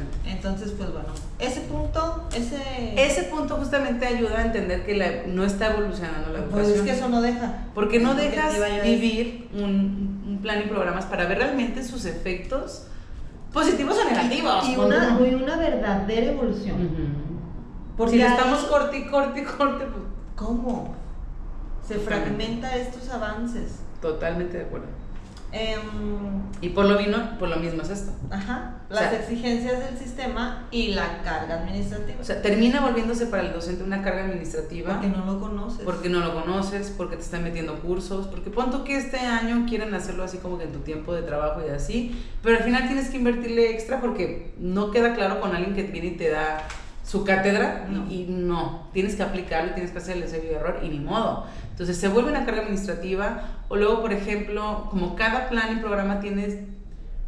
Entonces 0.48 0.74
pues 0.78 0.92
bueno 0.92 1.10
ese 1.40 1.62
punto 1.62 2.28
ese 2.36 2.58
Ese 2.96 3.24
punto 3.24 3.56
justamente 3.58 4.06
ayuda 4.08 4.40
a 4.40 4.46
entender 4.46 4.86
que 4.86 4.96
la- 4.96 5.28
no 5.28 5.44
está 5.44 5.68
evolucionando 5.74 6.32
la 6.34 6.40
educación. 6.40 6.52
Pues 6.52 6.68
es 6.70 6.82
que 6.82 6.92
eso 6.92 7.10
no 7.10 7.22
deja. 7.22 7.66
Porque 7.76 8.00
no 8.00 8.16
dejas 8.16 8.56
vivir 8.84 9.50
un, 9.54 10.24
un 10.28 10.40
plan 10.42 10.60
y 10.64 10.68
programas 10.68 11.06
para 11.06 11.26
ver 11.28 11.38
realmente 11.38 11.84
sus 11.84 12.06
efectos 12.06 12.88
positivos 13.54 13.98
o 14.04 14.10
negativos. 14.10 14.68
Y 14.68 14.76
una, 14.78 15.20
y 15.30 15.34
una 15.36 15.58
verdadera 15.58 16.32
evolución. 16.32 16.78
Porque 17.96 18.14
si 18.14 18.18
le 18.18 18.28
estamos 18.28 18.60
corte 18.66 18.98
y 18.98 19.08
corte 19.08 19.42
y 19.42 19.44
corte, 19.44 19.86
pues 19.86 20.04
¿Cómo? 20.36 20.96
Se 21.88 21.96
fragmenta 21.96 22.76
estos 22.76 23.10
avances. 23.10 23.80
totalmente 24.02 24.58
de 24.58 24.64
acuerdo. 24.66 24.88
Em, 25.52 26.42
Y 26.62 26.70
por 26.70 26.86
lo, 26.86 26.98
vino, 26.98 27.38
por 27.40 27.50
lo 27.50 27.58
mismo 27.58 27.82
es 27.84 27.90
esto. 27.90 28.12
ajá, 28.32 28.82
O 28.90 28.94
las 28.94 29.10
sea- 29.12 29.20
exigencias 29.20 29.80
del 29.80 29.98
sistema 29.98 30.68
y 30.72 30.88
la 30.90 31.22
carga 31.24 31.62
administrativa. 31.62 32.18
O 32.20 32.24
sea, 32.24 32.42
termina 32.42 32.82
volviéndose 32.82 33.28
para 33.28 33.44
el 33.44 33.54
docente 33.54 33.84
una 33.84 34.02
carga 34.02 34.26
administrativa. 34.26 34.94
porque 34.94 35.08
no 35.08 35.26
lo 35.26 35.40
conoces. 35.40 35.86
Porque 35.86 36.10
no 36.10 36.20
lo 36.20 36.34
conoces, 36.34 36.94
porque 36.98 37.16
te 37.16 37.22
están 37.22 37.44
metiendo 37.44 37.80
cursos, 37.80 38.28
porque 38.28 38.50
punto 38.50 38.84
que 38.84 38.98
este 38.98 39.20
año 39.20 39.66
quieren 39.70 39.94
hacerlo 39.94 40.24
así 40.24 40.38
como 40.40 40.58
que 40.58 40.66
en 40.66 40.72
tu 40.74 40.80
tiempo 40.80 41.14
de 41.14 41.22
trabajo 41.22 41.62
y 41.66 41.70
así, 41.70 42.22
pero 42.44 42.58
al 42.58 42.64
final 42.64 42.88
tienes 42.88 43.10
que 43.10 43.18
invertirle 43.18 43.72
extra 43.72 44.02
porque 44.02 44.54
no 44.60 44.92
queda 44.92 45.14
claro 45.14 45.40
con 45.40 45.56
alguien 45.56 45.76
que 45.76 45.84
viene 45.84 46.08
y 46.08 46.18
te 46.18 46.30
da 46.30 46.64
su 47.08 47.24
cátedra 47.24 47.88
y- 47.89 47.93
No. 47.93 48.12
Y, 48.12 48.26
no, 48.30 48.88
tienes 48.93 49.15
que 49.15 49.24
aplicarlo, 49.24 49.74
tienes 49.74 49.91
que 49.91 49.98
hacer 50.00 50.17
el 50.17 50.24
ensayo 50.24 50.43
y 50.52 50.54
error 50.56 50.80
y 50.84 50.89
ni 50.89 51.00
modo. 51.00 51.46
Entonces 51.72 51.96
se 51.98 52.08
vuelve 52.10 52.30
una 52.32 52.46
carga 52.46 52.62
administrativa 52.62 53.43
o 53.70 53.76
luego, 53.78 54.02
por 54.02 54.12
ejemplo, 54.13 54.88
como 54.91 55.15
cada 55.15 55.48
plan 55.50 55.78
y 55.78 55.80
programa 55.80 56.20
tienes 56.20 56.58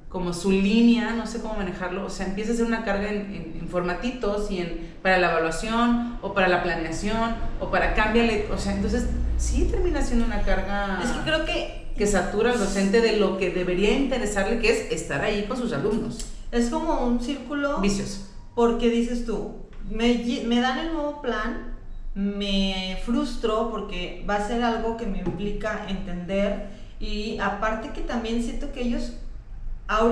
como 0.10 0.34
su 0.34 0.52
línea, 0.52 1.12
no 1.12 1.28
sé 1.28 1.39
cómo 1.39 1.54
manejarlo, 1.54 2.04
o 2.06 2.10
sea, 2.10 2.26
empieza 2.26 2.52
a 2.52 2.56
ser 2.56 2.65
una 2.65 2.84
carga 2.84 3.10
en, 3.10 3.18
en- 3.34 3.58
en 3.62 3.68
formatitos 3.70 4.50
y 4.50 4.58
en, 4.60 4.89
para 5.04 5.20
la 5.20 5.30
evaluación 5.32 6.18
o 6.24 6.34
para 6.34 6.48
la 6.48 6.63
planeación 6.63 7.36
o 7.60 7.70
para 7.70 7.94
cámbiale, 7.94 8.48
o 8.52 8.58
sea, 8.58 8.74
entonces 8.74 9.06
sí 9.38 9.68
termina 9.72 10.02
siendo 10.02 10.26
una 10.26 10.42
carga 10.42 11.00
Es 11.04 11.12
que 11.12 11.20
creo 11.24 11.46
que 11.46 11.80
que 11.96 12.08
satura 12.08 12.52
al 12.54 12.60
docente 12.60 13.02
de 13.02 13.18
lo 13.18 13.38
que 13.38 13.50
debería 13.52 13.92
interesarle, 13.92 14.60
que 14.60 14.72
es 14.72 14.92
estar 14.92 15.22
ahí 15.22 15.44
con 15.50 15.58
sus 15.58 15.74
alumnos. 15.74 16.26
es 16.52 16.70
como 16.70 17.06
un 17.06 17.22
círculo. 17.22 17.80
Vicioso. 17.82 18.26
Porque 18.56 18.89
dices 18.89 19.26
tú, 19.26 19.69
me, 19.89 20.62
dan 20.62 20.80
el 20.80 20.93
nuevo 20.93 21.21
plan, 21.21 21.75
me 22.15 22.97
frustro 23.06 23.69
porque 23.71 24.25
va 24.30 24.36
a 24.36 24.47
ser 24.47 24.63
algo 24.63 24.97
que 24.97 25.06
me 25.06 25.19
implica 25.19 25.86
entender 25.88 26.67
y 26.99 27.38
aparte 27.39 27.89
que 27.89 28.02
también 28.02 28.43
siento 28.43 28.71
que 28.71 28.82
ellos, 28.82 29.13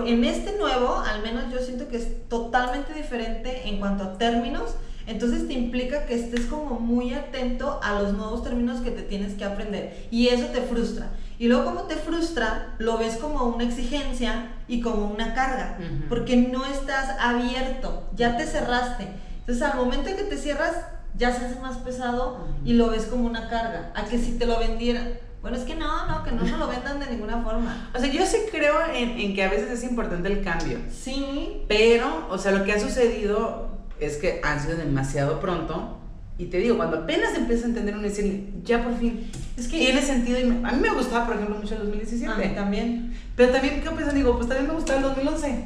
en 0.06 0.24
este 0.24 0.58
nuevo, 0.58 1.00
al 1.00 1.22
menos 1.22 1.52
yo 1.52 1.60
siento 1.60 1.88
que 1.88 1.98
es 1.98 2.28
totalmente 2.30 2.94
diferente 2.94 3.68
en 3.68 3.80
cuanto 3.80 4.04
a 4.04 4.18
términos, 4.18 4.76
entonces 5.06 5.48
te 5.48 5.54
implica 5.54 6.06
que 6.06 6.16
estés 6.16 6.46
como 6.48 6.80
muy 6.80 7.14
atento 7.14 7.80
a 7.82 8.02
los 8.02 8.14
nuevos 8.14 8.44
términos 8.44 8.82
que 8.82 8.92
te 8.92 9.04
tienes 9.04 9.34
que 9.36 9.46
aprender 9.46 10.08
y 10.12 10.28
eso 10.28 10.48
te 10.48 10.62
frustra. 10.62 11.10
Y 11.40 11.48
luego 11.48 11.66
como 11.66 11.82
te 11.84 11.96
frustra, 11.96 12.74
lo 12.80 12.98
ves 12.98 13.18
como 13.18 13.44
una 13.46 13.64
exigencia 13.64 14.50
y 14.68 14.82
como 14.82 15.06
una 15.06 15.34
carga, 15.34 15.78
porque 16.10 16.36
no 16.36 16.66
estás 16.66 17.16
abierto, 17.20 18.10
ya 18.16 18.38
te 18.38 18.46
cerraste. 18.46 19.08
Entonces 19.48 19.62
al 19.64 19.78
momento 19.78 20.10
en 20.10 20.18
que 20.18 20.24
te 20.24 20.38
cierras, 20.38 20.74
ya 21.18 21.34
se 21.34 21.46
hace 21.46 21.60
más 21.62 21.78
pesado 21.78 22.46
y 22.66 22.74
lo 22.74 22.90
ves 22.90 23.04
como 23.06 23.26
una 23.26 23.50
carga. 23.50 23.92
A 23.96 24.04
que 24.06 24.18
si 24.18 24.34
te 24.38 24.46
lo 24.46 24.60
vendieran, 24.60 25.14
bueno, 25.42 25.56
es 25.56 25.64
que 25.64 25.76
no, 25.76 26.06
no, 26.08 26.24
que 26.24 26.32
no 26.32 26.46
se 26.46 26.58
lo 26.58 26.68
vendan 26.68 27.00
de 27.00 27.08
ninguna 27.08 27.42
forma. 27.42 27.90
O 27.96 28.00
sea, 28.00 28.12
yo 28.12 28.26
sí 28.26 28.38
creo 28.52 28.76
en, 28.94 29.12
en 29.20 29.34
que 29.34 29.44
a 29.44 29.50
veces 29.50 29.72
es 29.72 29.84
importante 29.90 30.28
el 30.28 30.44
cambio, 30.44 30.80
Sí, 30.92 31.64
pero, 31.70 32.28
o 32.30 32.38
sea, 32.38 32.52
lo 32.52 32.66
que 32.66 32.74
ha 32.74 32.80
sucedido 32.80 33.70
es 34.00 34.18
que 34.18 34.42
han 34.44 34.60
sido 34.62 34.76
demasiado 34.76 35.40
pronto. 35.40 35.94
Y 36.40 36.48
te 36.48 36.58
digo, 36.60 36.78
cuando 36.78 36.98
apenas 36.98 37.34
empieza 37.36 37.66
a 37.66 37.70
entender 37.70 37.96
uno 37.96 38.06
y 38.06 38.10
decir, 38.10 38.54
ya 38.64 38.84
por 38.84 38.96
fin, 39.00 39.32
es 39.58 39.68
que 39.68 39.78
tiene 39.80 40.02
sentido. 40.04 40.40
Y 40.40 40.44
me- 40.44 40.68
a 40.68 40.72
mí 40.74 40.80
me 40.82 40.92
gustaba, 40.92 41.26
por 41.26 41.36
ejemplo, 41.36 41.56
mucho 41.58 41.74
el 41.76 41.80
2017. 41.80 42.32
a 42.32 42.36
mí 42.38 42.54
también. 42.54 43.18
Pero 43.36 43.52
también, 43.54 43.82
¿qué 43.82 43.90
piensan? 43.90 44.14
Digo, 44.14 44.36
pues 44.36 44.48
también 44.48 44.68
me 44.68 44.74
gustaba 44.76 44.98
el 45.00 45.04
2011. 45.06 45.64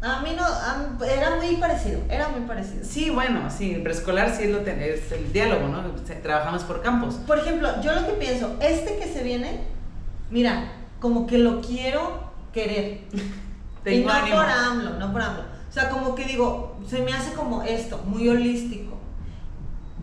A 0.00 0.20
mí 0.22 0.30
no, 0.36 0.44
a 0.44 0.86
era 1.10 1.36
muy 1.36 1.56
parecido, 1.56 2.00
era 2.08 2.28
muy 2.28 2.42
parecido. 2.42 2.84
Sí, 2.84 3.10
bueno, 3.10 3.50
sí, 3.50 3.80
preescolar 3.82 4.32
sí 4.34 4.44
es, 4.44 4.50
lo 4.50 4.58
ten- 4.60 4.80
es 4.80 5.10
el 5.10 5.32
diálogo, 5.32 5.66
¿no? 5.68 5.82
Trabajamos 6.22 6.62
por 6.62 6.82
campos. 6.82 7.14
Por 7.26 7.38
ejemplo, 7.38 7.68
yo 7.82 7.92
lo 7.92 8.06
que 8.06 8.12
pienso, 8.12 8.56
este 8.60 8.96
que 8.98 9.12
se 9.12 9.24
viene, 9.24 9.60
mira, 10.30 10.70
como 11.00 11.26
que 11.26 11.38
lo 11.38 11.60
quiero 11.60 12.32
querer. 12.52 13.00
y 13.86 13.98
no 14.00 14.36
por 14.36 14.44
AMLO, 14.48 14.90
no 14.98 15.12
por 15.12 15.20
AMLO. 15.22 15.42
O 15.68 15.72
sea, 15.72 15.90
como 15.90 16.14
que 16.14 16.24
digo, 16.24 16.78
se 16.88 17.02
me 17.02 17.12
hace 17.12 17.32
como 17.32 17.64
esto, 17.64 18.00
muy 18.06 18.28
holístico. 18.28 18.98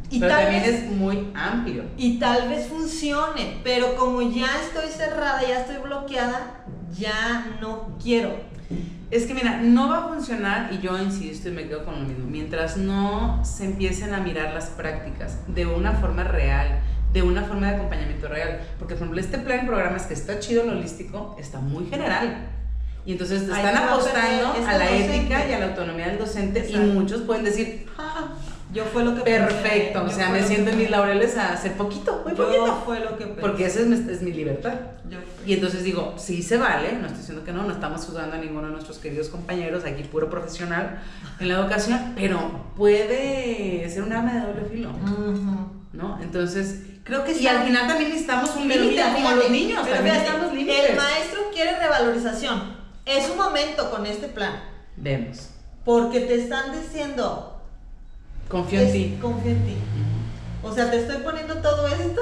Y 0.10 0.20
pero 0.20 0.34
también 0.36 0.64
es 0.64 0.92
muy 0.92 1.32
amplio. 1.34 1.84
Y 1.98 2.20
tal 2.20 2.50
vez 2.50 2.68
funcione, 2.68 3.62
pero 3.64 3.96
como 3.96 4.22
ya 4.22 4.48
estoy 4.62 4.90
cerrada, 4.90 5.42
ya 5.42 5.62
estoy 5.62 5.78
bloqueada, 5.78 6.64
ya 6.98 7.58
no 7.62 7.98
quiero. 8.02 8.36
Es 9.12 9.26
que 9.26 9.34
mira, 9.34 9.62
no 9.62 9.90
va 9.90 10.06
a 10.06 10.08
funcionar, 10.08 10.74
y 10.74 10.80
yo 10.80 10.98
insisto 10.98 11.50
y 11.50 11.52
me 11.52 11.68
quedo 11.68 11.86
con 11.86 11.96
lo 11.96 12.08
mismo, 12.08 12.26
mientras 12.28 12.78
no 12.78 13.44
se 13.46 13.66
empiecen 13.66 14.14
a 14.14 14.20
mirar 14.20 14.54
las 14.54 14.68
prácticas 14.68 15.38
de 15.48 15.66
una 15.66 15.94
forma 15.94 16.24
real, 16.24 16.80
de 17.14 17.22
una 17.22 17.44
forma 17.44 17.70
de 17.70 17.76
acompañamiento 17.76 18.28
real. 18.28 18.62
Porque, 18.80 18.96
por 18.96 19.04
ejemplo, 19.04 19.20
este 19.22 19.38
plan 19.38 19.62
de 19.62 19.68
programas 19.68 20.04
que 20.04 20.14
está 20.14 20.40
chido, 20.40 20.66
lo 20.66 20.72
holístico, 20.72 21.36
está 21.40 21.60
muy 21.60 21.86
general. 21.86 22.50
Y 23.06 23.12
entonces 23.12 23.44
están 23.44 23.78
apostando 23.78 24.54
a 24.68 24.78
la 24.78 24.90
ética 24.90 25.48
y 25.48 25.54
a 25.54 25.60
la 25.60 25.66
autonomía 25.68 26.08
del 26.08 26.18
docente 26.18 26.68
y 26.68 26.76
muchos 26.78 27.22
pueden 27.22 27.46
decir, 27.46 27.86
ah, 28.00 28.30
yo 28.76 28.84
fue 28.84 29.06
lo 29.06 29.16
que 29.16 29.22
Perfecto, 29.22 30.04
o 30.04 30.10
sea, 30.10 30.30
me 30.30 30.44
siento 30.44 30.70
en 30.70 30.78
mis 30.78 30.90
laureles 30.90 31.38
a 31.38 31.54
hacer 31.54 31.72
poquito, 31.78 32.22
muy 32.26 32.34
poquito. 32.34 32.82
fue 32.86 33.00
lo 33.00 33.18
que 33.18 33.26
Porque 33.26 33.66
esa 33.68 33.80
es, 33.80 33.88
es 33.88 34.22
mi 34.22 34.34
libertad. 34.34 34.74
y 35.46 35.54
entonces 35.54 35.84
digo, 35.84 36.14
sí 36.18 36.44
se 36.44 36.58
vale, 36.58 36.92
no 36.92 37.06
estoy 37.06 37.20
diciendo 37.20 37.46
que 37.46 37.54
no, 37.54 37.64
no 37.64 37.72
estamos 37.72 38.06
juzgando 38.06 38.36
a 38.36 38.40
ninguno 38.40 38.68
de 38.68 38.74
nuestros 38.74 38.98
queridos 38.98 39.30
compañeros, 39.30 39.86
aquí 39.86 40.04
puro 40.04 40.30
profesional 40.30 41.02
en 41.40 41.48
la 41.48 41.56
educación, 41.56 42.14
pero 42.18 42.66
puede 42.76 43.90
ser 43.90 44.04
un 44.04 44.12
arma 44.12 44.34
de 44.34 44.40
doble 44.42 44.66
filo, 44.70 44.92
¿no? 45.94 46.20
Entonces, 46.22 46.82
creo 47.06 47.24
que 47.24 47.34
sí. 47.34 47.46
Y 47.46 47.48
al 47.48 47.64
final 47.64 47.88
también 47.88 48.10
necesitamos 48.10 48.54
un 48.58 48.68
límite, 48.68 49.02
como 49.14 49.32
los 49.32 49.50
niños, 49.50 49.90
también 49.90 50.16
necesitamos 50.16 50.54
límites. 50.54 50.90
El 50.90 50.98
maestro 50.98 51.40
quiere 51.54 51.80
revalorización, 51.80 52.76
es 53.06 53.30
un 53.30 53.38
momento 53.38 53.90
con 53.90 54.06
este 54.06 54.28
plan. 54.28 54.60
Vemos. 54.98 55.52
Porque 55.86 56.20
te 56.20 56.36
están 56.36 56.74
diciendo. 56.74 57.54
Confío 58.50 58.82
en 58.82 58.92
ti. 58.92 59.18
Confío 59.22 59.52
en 59.52 59.66
ti. 59.66 59.76
O 60.64 60.74
sea, 60.74 60.90
te 60.90 60.98
estoy 60.98 61.18
poniendo 61.18 61.56
todo 61.56 61.88
esto 61.88 62.22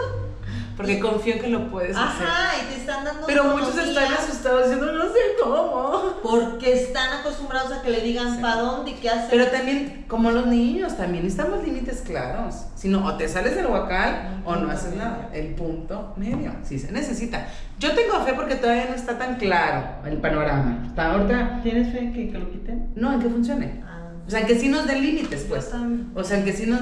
porque 0.76 1.00
confío 1.00 1.40
que 1.40 1.50
lo 1.50 1.70
puedes 1.70 1.96
hacer. 1.96 2.28
Ajá, 2.28 2.64
y 2.64 2.74
te 2.74 2.80
están 2.80 3.06
dando 3.06 3.28
Pero 3.28 3.44
muchos 3.44 3.78
están 3.78 4.12
asustados 4.14 4.64
diciendo, 4.64 4.92
no 4.92 5.06
sé 5.06 5.20
cómo. 5.42 6.14
Porque 6.24 6.74
están 6.74 7.20
acostumbrados 7.20 7.72
a 7.72 7.82
que 7.82 7.90
le 7.92 8.02
digan 8.02 8.42
para 8.42 8.62
dónde 8.62 8.92
y 8.92 8.94
qué 8.96 9.10
hacer. 9.10 9.30
Pero 9.30 9.48
también, 9.48 10.06
como 10.08 10.32
los 10.32 10.48
niños, 10.48 10.98
también 10.98 11.26
estamos 11.28 11.64
límites 11.64 12.02
claros. 12.02 12.56
Si 12.76 12.88
no, 12.88 13.06
o 13.06 13.16
te 13.16 13.28
sales 13.28 13.56
del 13.56 13.68
huacal 13.68 14.42
o 14.46 14.56
no 14.56 14.72
haces 14.72 14.96
nada. 14.96 15.30
El 15.32 15.54
punto 15.54 16.14
medio, 16.18 16.54
si 16.64 16.80
se 16.80 16.92
necesita. 16.92 17.48
Yo 17.80 17.94
tengo 17.94 18.20
fe 18.26 18.34
porque 18.34 18.56
todavía 18.56 18.88
no 18.90 18.96
está 18.96 19.18
tan 19.18 19.36
claro 19.36 19.84
el 20.06 20.18
panorama. 20.18 20.86
Hasta 20.88 21.12
ahorita. 21.12 21.60
¿Tienes 21.62 21.92
fe 21.92 22.00
en 22.00 22.14
que, 22.14 22.32
que 22.32 22.40
lo 22.40 22.50
quiten? 22.50 22.92
No, 22.96 23.14
en 23.14 23.20
que 23.20 23.30
funcione. 23.30 23.84
Ah. 23.86 23.93
O 24.26 24.30
sea, 24.30 24.46
que 24.46 24.58
sí 24.58 24.70
nos 24.70 24.88
den 24.88 25.02
límites, 25.02 25.46
pues. 25.48 25.70
O 26.16 26.24
sea, 26.24 26.44
que 26.44 26.54
sí 26.54 26.66
nos. 26.66 26.82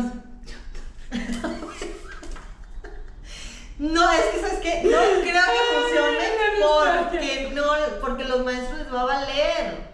No, 3.79 4.11
es 4.11 4.21
que 4.25 4.39
sabes 4.39 4.59
que 4.59 4.83
no 4.83 4.99
creo 5.21 5.23
que 5.23 5.61
funcione 5.73 6.25
porque 7.09 7.51
no, 7.55 7.63
porque 7.99 8.23
los 8.25 8.45
maestros 8.45 8.77
les 8.77 8.93
va 8.93 9.01
a 9.01 9.05
valer. 9.05 9.91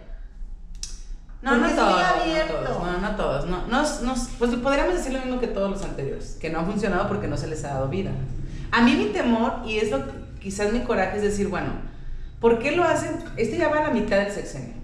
No, 1.40 1.56
no 1.56 1.68
todos, 1.70 2.02
no 2.02 2.54
todos, 2.54 2.82
no, 2.82 2.98
no 2.98 3.16
todos, 3.16 3.46
no, 3.46 3.66
no, 3.66 4.14
pues 4.38 4.54
podríamos 4.56 4.94
decir 4.94 5.12
lo 5.12 5.20
mismo 5.20 5.40
que 5.40 5.46
todos 5.46 5.70
los 5.70 5.82
anteriores, 5.82 6.36
que 6.40 6.50
no 6.50 6.58
han 6.58 6.66
funcionado 6.66 7.06
porque 7.06 7.28
no 7.28 7.36
se 7.36 7.46
les 7.46 7.64
ha 7.64 7.74
dado 7.74 7.88
vida. 7.88 8.10
A 8.72 8.82
mí 8.82 8.94
mi 8.94 9.06
temor, 9.06 9.62
y 9.64 9.78
es 9.78 9.90
lo 9.90 10.04
quizás 10.40 10.72
mi 10.72 10.80
coraje, 10.80 11.16
es 11.16 11.22
decir, 11.22 11.48
bueno, 11.48 11.70
¿por 12.40 12.58
qué 12.58 12.72
lo 12.72 12.84
hacen? 12.84 13.24
Este 13.36 13.56
ya 13.56 13.68
va 13.68 13.78
a 13.78 13.82
la 13.84 13.90
mitad 13.90 14.18
del 14.18 14.32
sexenio. 14.32 14.74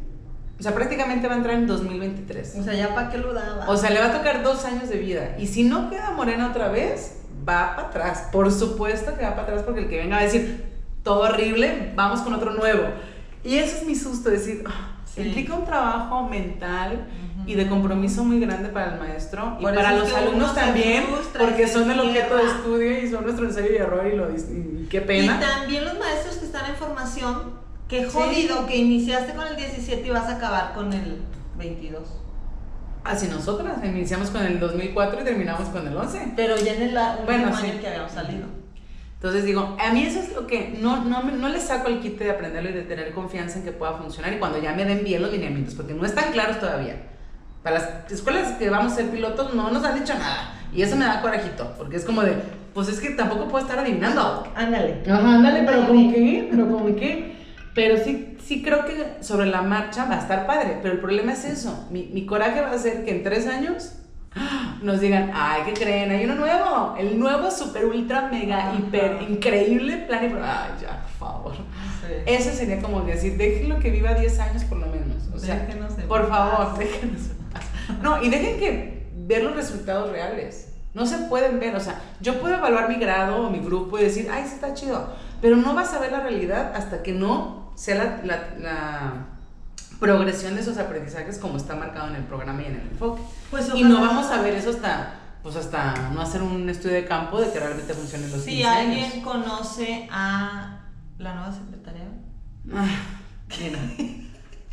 O 0.65 0.67
sea, 0.67 0.75
prácticamente 0.75 1.29
va 1.29 1.35
a 1.35 1.37
entrar 1.37 1.57
en 1.57 1.67
2023. 1.67 2.57
O 2.59 2.63
sea, 2.63 2.73
ya 2.73 2.95
para 2.95 3.11
qué 3.11 3.19
lo 3.19 3.35
daba. 3.35 3.69
O 3.69 3.77
sea, 3.77 3.91
le 3.91 4.01
va 4.01 4.07
a 4.07 4.13
tocar 4.17 4.43
dos 4.43 4.65
años 4.65 4.89
de 4.89 4.97
vida. 4.97 5.37
Y 5.39 5.47
si 5.47 5.63
no 5.63 5.91
queda 5.91 6.13
morena 6.13 6.49
otra 6.49 6.69
vez, 6.69 7.19
va 7.47 7.77
para 7.77 7.89
atrás. 7.89 8.29
Por 8.33 8.51
supuesto 8.51 9.15
que 9.15 9.25
va 9.25 9.33
para 9.33 9.43
atrás 9.43 9.63
porque 9.63 9.81
el 9.81 9.89
que 9.91 9.99
venga 9.99 10.17
va 10.17 10.23
a 10.23 10.25
decir, 10.25 10.65
todo 11.03 11.21
horrible, 11.21 11.93
vamos 11.95 12.23
con 12.23 12.33
otro 12.33 12.55
nuevo. 12.55 12.85
Y 13.45 13.57
eso 13.57 13.77
es 13.77 13.85
mi 13.85 13.95
susto, 13.95 14.31
decir, 14.31 14.65
ah, 14.67 14.97
implica 15.19 15.53
un 15.53 15.67
trabajo 15.67 16.27
mental 16.31 17.09
y 17.45 17.57
de 17.57 17.69
compromiso 17.69 18.25
muy 18.25 18.41
grande 18.41 18.71
para 18.71 18.95
el 18.95 18.99
maestro 18.99 19.59
y 19.61 19.65
para 19.65 19.93
los 19.93 20.11
alumnos 20.15 20.55
también, 20.55 21.05
porque 21.39 21.69
son 21.69 21.91
el 21.91 22.01
objeto 22.01 22.37
de 22.39 22.45
estudio 22.45 23.03
y 23.03 23.11
son 23.11 23.25
nuestro 23.25 23.45
ensayo 23.45 23.71
y 23.71 23.77
error 23.77 24.07
y, 24.11 24.17
lo, 24.17 24.31
y, 24.31 24.87
qué 24.89 25.03
pena. 25.03 25.37
Y 25.37 25.45
también 25.45 25.85
los 25.85 25.99
maestros 25.99 26.37
que 26.37 26.47
están 26.47 26.71
en 26.71 26.77
formación, 26.77 27.53
qué 27.95 28.07
jodido 28.07 28.67
que 28.67 28.77
iniciaste 28.77 29.35
con 29.35 29.47
el 29.47 29.57
17 29.57 30.07
y 30.07 30.11
vas 30.11 30.29
a 30.29 30.37
acabar 30.37 30.73
con 30.75 30.93
el 30.93 31.19
22. 31.57 32.03
Así 33.05 33.29
nosotras, 33.29 33.77
iniciamos 33.85 34.31
con 34.31 34.43
el 34.45 34.59
2004 34.59 35.21
y 35.21 35.25
terminamos 35.25 35.69
con 35.69 35.87
el 35.87 35.97
11. 35.97 36.33
Pero 36.35 36.57
ya 36.57 36.75
en 36.75 36.83
el 36.83 36.99
bueno, 37.25 37.55
año 37.55 37.81
que 37.81 37.87
habíamos 37.87 38.13
salido. 38.13 38.47
Entonces 39.17 39.45
digo, 39.45 39.77
a 39.81 39.93
mí 39.93 40.03
eso 40.03 40.21
es 40.21 40.35
lo 40.35 40.47
que 40.47 40.77
no, 40.81 41.05
no, 41.05 41.23
no 41.23 41.49
le 41.49 41.61
saco 41.61 41.89
el 41.89 42.01
kit 42.01 42.19
de 42.19 42.31
aprenderlo 42.31 42.71
y 42.71 42.73
de 42.73 42.83
tener 42.83 43.13
confianza 43.13 43.59
en 43.59 43.65
que 43.65 43.73
pueda 43.73 43.95
funcionar 43.95 44.33
y 44.33 44.39
cuando 44.39 44.61
ya 44.61 44.73
me 44.73 44.85
den 44.85 45.05
bien 45.05 45.23
los 45.23 45.33
lineamientos, 45.33 45.75
porque 45.75 45.95
no 45.95 46.05
están 46.05 46.33
claros 46.33 46.59
todavía. 46.59 46.97
Para 47.63 47.79
las 47.79 48.13
escuelas 48.13 48.53
que 48.59 48.69
vamos 48.69 48.93
a 48.93 48.97
ser 48.97 49.11
pilotos 49.11 49.55
no 49.55 49.71
nos 49.71 49.85
han 49.85 49.99
dicho 49.99 50.15
nada. 50.15 50.55
Y 50.75 50.83
eso 50.83 50.97
me 50.97 51.05
da 51.05 51.23
corajito, 51.23 51.73
porque 51.79 51.97
es 51.97 52.05
como 52.05 52.23
de, 52.23 52.35
pues 52.75 52.89
es 52.89 53.01
que 53.01 53.11
tampoco 53.11 53.49
puedo 53.49 53.65
estar 53.65 53.79
adivinando. 53.79 54.47
Ándale. 54.55 55.03
Ajá, 55.09 55.35
ándale, 55.37 55.63
pero 55.65 55.87
como 55.87 56.13
que, 56.13 56.49
pero 56.51 56.69
como 56.69 56.97
que. 56.97 57.34
Pero 57.75 58.03
sí, 58.03 58.37
sí 58.45 58.63
creo 58.63 58.85
que 58.85 59.17
sobre 59.21 59.47
la 59.47 59.63
marcha 59.63 60.05
va 60.05 60.17
a 60.17 60.21
estar 60.21 60.47
padre, 60.47 60.79
pero 60.81 60.95
el 60.95 61.01
problema 61.01 61.33
es 61.33 61.45
eso. 61.45 61.87
Mi, 61.91 62.05
mi 62.13 62.25
coraje 62.25 62.61
va 62.61 62.71
a 62.71 62.79
ser 62.79 63.05
que 63.05 63.11
en 63.11 63.23
tres 63.25 63.47
años 63.47 63.97
nos 64.83 65.01
digan, 65.01 65.31
ay, 65.35 65.63
¿qué 65.67 65.73
creen? 65.73 66.11
Hay 66.11 66.25
uno 66.25 66.35
nuevo, 66.35 66.95
el 66.99 67.19
nuevo 67.19 67.51
super 67.51 67.85
ultra 67.85 68.29
mega 68.29 68.75
hiper 68.77 69.23
increíble 69.29 69.99
plan 70.07 70.25
y 70.25 70.27
ay, 70.27 70.71
ya, 70.81 71.07
por 71.19 71.29
favor. 71.29 71.55
Eso 72.27 72.51
sería 72.51 72.81
como 72.81 73.01
decir, 73.03 73.37
déjenlo 73.37 73.79
que 73.81 73.91
viva 73.91 74.15
10 74.15 74.39
años 74.41 74.65
por 74.65 74.79
lo 74.79 74.87
menos. 74.87 75.29
O 75.35 75.39
sea, 75.39 75.67
por 76.07 76.29
favor, 76.29 76.79
déjenos 76.79 77.31
No, 78.03 78.23
y 78.23 78.29
dejen 78.29 78.59
que 78.59 79.09
ver 79.17 79.43
los 79.43 79.57
resultados 79.57 80.11
reales. 80.11 80.73
No 80.93 81.07
se 81.07 81.19
pueden 81.19 81.59
ver, 81.59 81.75
o 81.75 81.81
sea, 81.81 82.01
yo 82.21 82.41
puedo 82.41 82.55
evaluar 82.55 82.89
mi 82.89 82.97
grado 82.97 83.47
o 83.47 83.51
mi 83.51 83.59
grupo 83.59 83.99
y 83.99 84.03
decir, 84.03 84.29
ay, 84.31 84.45
sí 84.47 84.55
está 84.55 84.75
chido, 84.75 85.09
pero 85.41 85.57
no 85.57 85.75
vas 85.75 85.93
a 85.93 85.99
ver 85.99 86.13
la 86.13 86.21
realidad 86.21 86.73
hasta 86.77 87.03
que 87.03 87.13
no 87.13 87.64
sea 87.75 88.23
la, 88.25 89.27
progresión 90.01 90.57
de 90.57 90.61
esos 90.61 90.77
aprendizajes 90.77 91.39
como 91.39 91.57
está 91.57 91.77
marcado 91.77 92.09
en 92.09 92.17
el 92.17 92.25
programa 92.25 92.63
y 92.63 92.67
en 92.67 92.75
el 92.75 92.89
enfoque. 92.89 93.23
Pues 93.51 93.71
y 93.75 93.85
no 93.85 94.01
vamos 94.01 94.27
a 94.27 94.43
ver 94.43 94.55
eso 94.55 94.71
hasta 94.71 95.21
pues 95.43 95.57
hasta 95.57 96.11
no 96.15 96.23
hacer 96.23 96.43
un 96.43 96.69
estudio 96.71 96.95
de 96.95 97.05
campo 97.05 97.39
de 97.39 97.53
que 97.53 97.61
realmente 97.61 97.93
funcione 97.93 98.29
los 98.29 98.43
Si 98.43 98.63
alguien 98.63 99.21
conoce 99.21 100.09
a 100.11 100.81
la 101.19 101.35
nueva 101.35 101.53
secretaria. 101.53 102.05
Ah, 102.73 102.89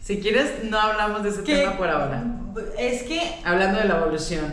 si 0.01 0.19
quieres, 0.21 0.63
no 0.63 0.79
hablamos 0.79 1.23
de 1.23 1.29
ese 1.29 1.43
tema 1.43 1.77
por 1.77 1.89
ahora. 1.89 2.23
Es 2.77 3.03
que. 3.03 3.41
Hablando 3.43 3.79
de 3.79 3.85
la 3.85 3.97
evolución. 3.97 4.45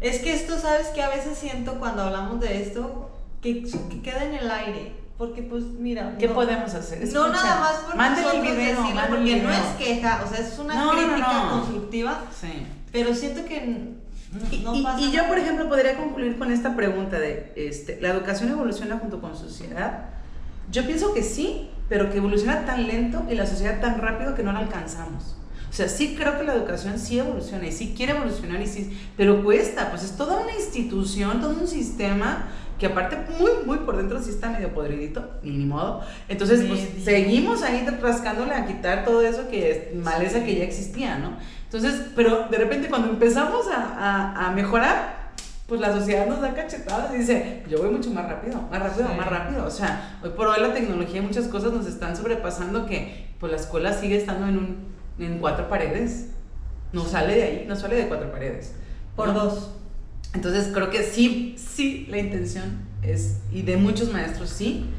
Es 0.00 0.20
que 0.20 0.32
esto, 0.32 0.58
¿sabes 0.58 0.88
que 0.88 1.02
A 1.02 1.10
veces 1.10 1.36
siento 1.36 1.74
cuando 1.78 2.02
hablamos 2.02 2.40
de 2.40 2.62
esto 2.62 3.10
que, 3.42 3.62
que 3.62 4.02
queda 4.02 4.24
en 4.24 4.34
el 4.34 4.50
aire. 4.50 4.94
Porque 5.18 5.42
pues 5.42 5.64
mira, 5.64 6.16
¿qué 6.16 6.28
podemos 6.28 6.72
hacer? 6.72 7.06
No 7.12 7.28
nada 7.28 7.60
más 7.60 7.74
por 7.80 7.96
nosotros 7.96 8.34
el 8.34 8.40
video, 8.40 8.78
porque 9.10 9.42
no 9.42 9.50
es 9.50 9.64
queja, 9.76 10.22
o 10.24 10.28
sea, 10.32 10.46
es 10.46 10.56
una 10.60 10.90
crítica 10.92 11.48
constructiva. 11.50 12.22
Sí. 12.40 12.66
Pero 12.92 13.12
siento 13.12 13.44
que 13.44 13.96
no, 14.62 14.74
y, 14.74 14.82
pasa 14.82 15.00
y, 15.00 15.10
yo, 15.10 15.26
por 15.26 15.38
ejemplo, 15.38 15.68
podría 15.68 15.96
concluir 15.96 16.38
con 16.38 16.52
esta 16.52 16.76
pregunta 16.76 17.18
de, 17.18 17.52
este, 17.56 17.98
¿la 18.00 18.10
educación 18.10 18.50
evoluciona 18.50 18.98
junto 18.98 19.20
con 19.20 19.36
sociedad? 19.36 20.10
Yo 20.70 20.86
pienso 20.86 21.12
que 21.14 21.22
sí, 21.22 21.70
pero 21.88 22.10
que 22.10 22.18
evoluciona 22.18 22.64
tan 22.64 22.86
lento 22.86 23.24
y 23.28 23.34
la 23.34 23.46
sociedad 23.46 23.80
tan 23.80 24.00
rápido 24.00 24.34
que 24.34 24.42
no 24.42 24.52
la 24.52 24.60
alcanzamos. 24.60 25.34
O 25.68 25.72
sea, 25.72 25.88
sí 25.88 26.14
creo 26.16 26.38
que 26.38 26.44
la 26.44 26.54
educación 26.54 26.98
sí 26.98 27.18
evoluciona 27.18 27.66
y 27.66 27.72
sí 27.72 27.94
quiere 27.96 28.12
evolucionar, 28.12 28.60
y 28.60 28.66
sí, 28.66 28.98
pero 29.16 29.42
cuesta, 29.42 29.90
pues 29.90 30.02
es 30.02 30.16
toda 30.16 30.40
una 30.40 30.54
institución, 30.54 31.40
todo 31.40 31.58
un 31.58 31.68
sistema 31.68 32.46
que 32.78 32.86
aparte 32.86 33.16
muy, 33.38 33.50
muy 33.66 33.78
por 33.78 33.96
dentro 33.96 34.22
sí 34.22 34.30
está 34.30 34.50
medio 34.50 34.72
podridito, 34.72 35.24
ni 35.42 35.66
modo. 35.66 36.02
Entonces, 36.28 36.64
pues 36.66 37.04
seguimos 37.04 37.62
ahí 37.62 37.84
rascándole 38.00 38.54
a 38.54 38.66
quitar 38.66 39.04
todo 39.04 39.22
eso 39.22 39.48
que 39.48 39.70
es 39.70 39.94
maleza 39.96 40.44
que 40.44 40.54
ya 40.54 40.64
existía, 40.64 41.18
¿no? 41.18 41.36
Entonces, 41.64 42.06
pero 42.14 42.48
de 42.48 42.56
repente 42.56 42.88
cuando 42.88 43.10
empezamos 43.10 43.66
a, 43.68 44.46
a, 44.46 44.52
mejorar, 44.52 45.32
pues 45.66 45.80
la 45.80 45.92
sociedad 45.92 46.26
nos 46.26 46.40
da 46.40 46.54
cachetadas 46.54 47.12
y 47.14 47.18
dice, 47.18 47.62
yo 47.68 47.78
voy 47.78 47.90
mucho 47.90 48.10
más 48.10 48.26
rápido, 48.26 48.62
más 48.70 48.80
rápido, 48.80 49.08
más 49.14 49.26
rápido. 49.26 49.66
O 49.66 49.70
sea, 49.70 50.18
hoy 50.22 50.30
por 50.30 50.46
hoy 50.46 50.60
la 50.60 50.72
tecnología 50.72 51.20
y 51.20 51.24
muchas 51.24 51.46
cosas 51.48 51.72
nos 51.72 51.86
están 51.86 52.16
sobrepasando 52.16 52.86
que 52.86 53.34
pues 53.38 53.52
la 53.52 53.58
escuela 53.58 53.92
sigue 53.92 54.16
estando 54.16 54.46
en, 54.46 54.56
un, 54.56 54.76
en 55.18 55.38
cuatro 55.40 55.68
paredes. 55.68 56.30
No 56.92 57.04
sale 57.04 57.34
de 57.34 57.42
ahí, 57.42 57.64
no 57.68 57.76
sale 57.76 57.96
de 57.96 58.08
cuatro 58.08 58.30
paredes. 58.32 58.74
Por 59.14 59.34
dos. 59.34 59.77
Entonces 60.34 60.70
creo 60.72 60.90
que 60.90 61.02
sí, 61.02 61.56
sí, 61.58 62.06
la 62.10 62.18
intención 62.18 62.80
es, 63.02 63.38
y 63.52 63.62
de 63.62 63.76
muchos 63.76 64.12
maestros 64.12 64.50
sí, 64.50 64.90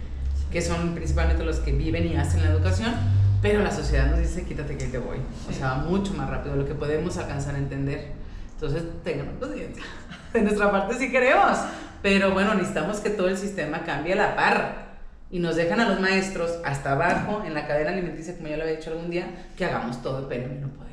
que 0.52 0.62
son 0.62 0.96
principalmente 0.96 1.44
los 1.44 1.58
que 1.58 1.72
viven 1.72 2.08
y 2.08 2.16
hacen 2.18 2.44
la 2.44 2.50
educación, 2.50 2.94
pero 3.42 3.62
la 3.62 3.72
sociedad 3.72 4.10
nos 4.10 4.20
dice, 4.20 4.44
quítate 4.44 4.78
que 4.78 4.86
te 4.86 4.98
voy. 4.98 5.18
O 5.50 5.54
sea, 5.54 5.76
mucho 5.76 6.14
más 6.14 6.30
rápido 6.30 6.56
de 6.56 6.62
lo 6.62 6.68
que 6.68 6.76
podemos 6.76 7.18
alcanzar 7.18 7.56
a 7.56 7.60
entender. 7.60 8.12
Entonces, 8.54 8.84
tengamos 9.04 9.36
paciencia. 9.36 9.84
De 10.34 10.42
nuestra 10.42 10.72
parte 10.72 10.96
sí 10.96 11.10
queremos, 11.10 11.58
pero 12.04 12.32
bueno, 12.34 12.54
necesitamos 12.54 13.00
que 13.00 13.10
todo 13.10 13.30
el 13.30 13.38
sistema 13.38 13.84
cambie 13.84 14.14
a 14.14 14.16
la 14.16 14.36
par. 14.36 14.90
Y 15.32 15.40
nos 15.40 15.56
dejan 15.56 15.80
a 15.80 15.88
los 15.88 16.00
maestros 16.00 16.60
hasta 16.66 16.94
abajo 16.94 17.44
en 17.46 17.54
la 17.54 17.68
cadena 17.68 17.92
alimenticia, 17.92 18.36
como 18.36 18.48
ya 18.48 18.58
lo 18.58 18.64
había 18.64 18.76
dicho 18.76 18.90
algún 18.90 19.12
día, 19.12 19.28
que 19.56 19.64
hagamos 19.64 20.02
todo, 20.02 20.28
pero 20.28 20.48
no 20.48 20.68
podemos. 20.70 20.89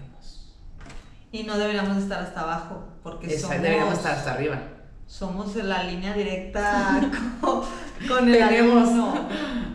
Y 1.33 1.43
no 1.43 1.59
deberíamos 1.59 1.97
estar 1.99 2.23
hasta 2.23 2.41
abajo, 2.43 2.85
porque 3.03 3.27
Esa- 3.27 3.49
somos, 3.49 3.63
deberíamos 3.63 3.95
estar 3.95 4.13
hasta 4.15 4.33
arriba. 4.35 4.59
somos 5.07 5.55
la 5.57 5.83
línea 5.85 6.15
directa 6.15 7.01
con, 7.41 7.63
con 8.09 8.29
el 8.29 8.39
Tenemos. 8.39 8.89
alumno. 8.89 9.29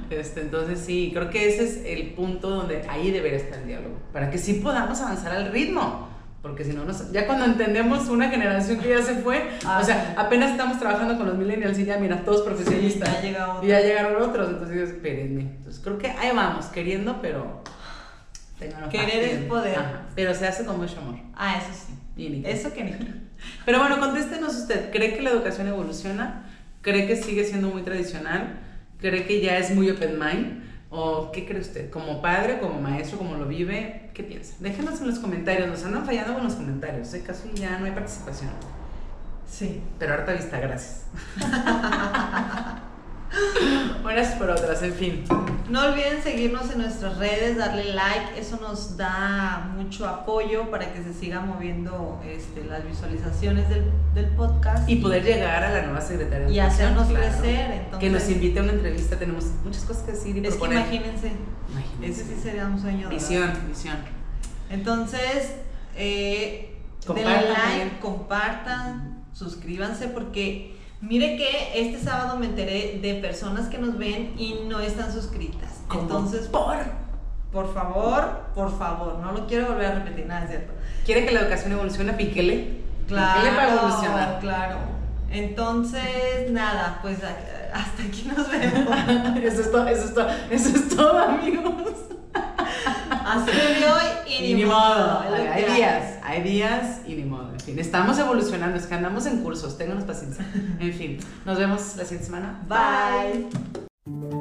Este, 0.10 0.42
entonces 0.42 0.80
sí, 0.80 1.12
creo 1.14 1.30
que 1.30 1.48
ese 1.48 1.64
es 1.64 1.82
el 1.86 2.14
punto 2.14 2.50
donde 2.50 2.86
ahí 2.90 3.12
debería 3.12 3.38
estar 3.38 3.60
el 3.60 3.68
diálogo, 3.68 3.98
para 4.12 4.30
que 4.30 4.38
sí 4.38 4.56
podamos 4.56 5.00
avanzar 5.02 5.32
al 5.34 5.52
ritmo. 5.52 6.10
Porque 6.42 6.64
si 6.64 6.74
no, 6.74 6.84
nos- 6.86 7.12
ya 7.12 7.28
cuando 7.28 7.46
entendemos 7.46 8.08
una 8.10 8.28
generación 8.30 8.80
que 8.80 8.90
ya 8.90 9.04
se 9.04 9.14
fue, 9.16 9.48
Ah, 9.64 9.78
o 9.80 9.86
sea, 9.86 10.16
apenas 10.18 10.50
estamos 10.52 10.80
trabajando 10.80 11.16
con 11.16 11.28
los 11.28 11.38
millennials 11.38 11.78
y 11.78 11.86
ya, 11.86 11.98
mira, 12.00 12.26
todos 12.26 12.42
profesionistas. 12.42 13.10
Sí, 13.22 13.32
ya. 13.32 13.58
Y 13.62 13.68
ya 13.68 13.80
llegaron 13.80 14.20
otros, 14.24 14.50
entonces 14.50 14.90
espérenme. 14.90 15.42
Entonces 15.44 15.80
creo 15.84 16.00
que 16.00 16.08
ahí 16.10 16.32
vamos, 16.36 16.66
queriendo, 16.66 17.20
pero... 17.22 17.62
Querer 18.90 19.24
es 19.24 19.40
poder. 19.46 19.78
Ajá, 19.78 20.02
pero 20.16 20.34
se 20.34 20.48
hace 20.48 20.66
con 20.66 20.78
mucho 20.80 21.00
amor. 21.00 21.16
Ah, 21.36 21.58
eso 21.58 21.70
sí. 21.88 21.94
Ni- 22.16 22.44
Eso 22.46 22.72
que 22.74 22.84
ni. 22.84 22.92
Pero 23.66 23.80
bueno, 23.80 24.00
contéstenos 24.00 24.54
usted, 24.56 24.92
¿cree 24.92 25.16
que 25.16 25.22
la 25.24 25.32
educación 25.32 25.68
evoluciona? 25.68 26.44
¿Cree 26.82 27.08
que 27.08 27.16
sigue 27.16 27.44
siendo 27.44 27.70
muy 27.70 27.82
tradicional? 27.82 28.60
¿Cree 29.00 29.26
que 29.26 29.42
ya 29.42 29.58
es 29.58 29.72
muy 29.74 29.90
open 29.90 30.20
mind? 30.20 30.62
¿O 30.92 31.32
qué 31.32 31.46
cree 31.48 31.60
usted? 31.62 31.90
¿Como 31.90 32.22
padre, 32.22 32.60
como 32.60 32.80
maestro, 32.80 33.18
como 33.18 33.36
lo 33.38 33.48
vive? 33.48 34.12
¿Qué 34.14 34.22
piensa? 34.24 34.56
Déjenos 34.60 35.02
en 35.02 35.08
los 35.08 35.18
comentarios, 35.20 35.68
nos 35.70 35.84
andan 35.86 36.06
fallando 36.06 36.34
con 36.36 36.44
los 36.44 36.54
comentarios, 36.54 37.12
¿eh? 37.16 37.24
casi 37.26 37.50
ya 37.56 37.80
no 37.80 37.86
hay 37.86 37.92
participación. 37.94 38.52
Sí. 39.50 39.82
Pero 39.98 40.14
harta 40.14 40.34
vista, 40.34 40.60
gracias. 40.60 41.06
Buenas 44.04 44.36
por 44.36 44.50
otras, 44.50 44.82
en 44.84 44.94
fin. 44.94 45.24
No 45.70 45.86
olviden 45.86 46.22
seguirnos 46.22 46.70
en 46.72 46.80
nuestras 46.80 47.18
redes, 47.18 47.58
darle 47.58 47.94
like, 47.94 48.38
eso 48.38 48.58
nos 48.62 48.98
da 48.98 49.72
mucho 49.76 50.06
apoyo 50.08 50.70
para 50.70 50.92
que 50.92 51.02
se 51.02 51.14
sigan 51.14 51.48
moviendo 51.48 52.22
este, 52.26 52.66
las 52.66 52.86
visualizaciones 52.86 53.70
del, 53.70 53.86
del 54.14 54.26
podcast 54.36 54.90
Y 54.90 54.98
poder 54.98 55.24
llegar 55.24 55.64
a 55.64 55.72
la 55.72 55.82
nueva 55.84 56.02
secretaria 56.02 56.50
y 56.50 56.60
hacernos 56.60 57.08
claro. 57.08 57.26
crecer. 57.26 57.72
Entonces, 57.72 58.00
Que 58.00 58.10
nos 58.10 58.30
invite 58.30 58.60
a 58.60 58.64
una 58.64 58.74
entrevista, 58.74 59.18
tenemos 59.18 59.46
muchas 59.64 59.84
cosas 59.86 60.04
que 60.04 60.12
decir 60.12 60.36
y 60.36 60.40
Es 60.40 60.54
que 60.54 60.60
proponer. 60.60 60.80
imagínense, 60.80 61.32
Imagínense. 61.72 62.22
ese 62.24 62.36
sí 62.36 62.42
sería 62.42 62.66
un 62.68 62.80
sueño. 62.82 63.08
¿verdad? 63.08 63.12
Visión, 63.12 63.52
visión. 63.70 63.98
Entonces, 64.70 65.54
eh, 65.96 66.78
denle 67.08 67.24
like, 67.24 68.00
compartan, 68.02 69.24
suscríbanse 69.32 70.08
porque 70.10 70.76
mire 71.02 71.36
que 71.38 71.72
este 71.76 72.04
sábado 72.04 72.38
me 72.38 72.46
enteré 72.48 73.00
de 73.02 73.16
personas 73.16 73.68
que 73.68 73.78
nos 73.78 73.98
ven 73.98 74.34
y 74.38 74.62
no 74.68 74.80
están 74.80 75.12
suscritas. 75.12 75.82
¿Cómo? 75.88 76.04
Entonces, 76.04 76.48
por, 76.48 76.78
por 77.52 77.74
favor, 77.74 78.44
por 78.56 78.78
favor, 78.78 79.18
no 79.20 79.32
lo 79.32 79.48
quiero 79.48 79.68
volver 79.68 79.88
a 79.88 79.96
repetir, 79.96 80.26
nada, 80.28 80.44
es 80.44 80.50
cierto. 80.52 80.74
¿Quiere 81.06 81.26
que 81.26 81.32
la 81.32 81.42
educación 81.42 81.72
evolucione? 81.74 82.14
Píquele. 82.14 82.82
Claro, 83.08 83.42
Píquele 83.42 83.56
para 83.56 83.74
evolucionar. 83.74 84.40
claro. 84.40 84.78
Entonces, 85.30 86.52
nada, 86.52 87.00
pues 87.02 87.20
hasta 87.74 88.04
aquí 88.04 88.30
nos 88.36 88.50
vemos. 88.52 88.96
Eso 89.44 89.62
es 89.62 89.72
todo, 89.72 89.88
eso 89.88 90.06
es 90.06 90.14
todo, 90.14 90.28
eso 90.50 90.70
es 90.76 90.90
todo, 90.90 91.18
amigos. 91.18 91.74
Así 93.10 93.52
de 93.52 93.86
hoy 93.90 94.46
y, 94.50 94.54
ni 94.56 94.66
modo. 94.66 95.20
hay. 95.22 95.64
días, 95.64 96.20
hay 96.22 96.42
días 96.42 97.02
y 97.08 97.16
ni 97.16 97.24
modo. 97.24 97.31
En 97.62 97.66
fin, 97.66 97.80
estamos 97.80 98.18
evolucionando, 98.18 98.76
es 98.76 98.88
que 98.88 98.96
andamos 98.96 99.28
en 99.28 99.44
cursos, 99.44 99.78
ténganos 99.78 100.04
paciencia. 100.04 100.44
En 100.80 100.94
fin, 100.94 101.20
nos 101.46 101.60
vemos 101.60 101.96
la 101.96 102.04
siguiente 102.06 102.26
semana. 102.26 102.60
Bye. 102.68 104.41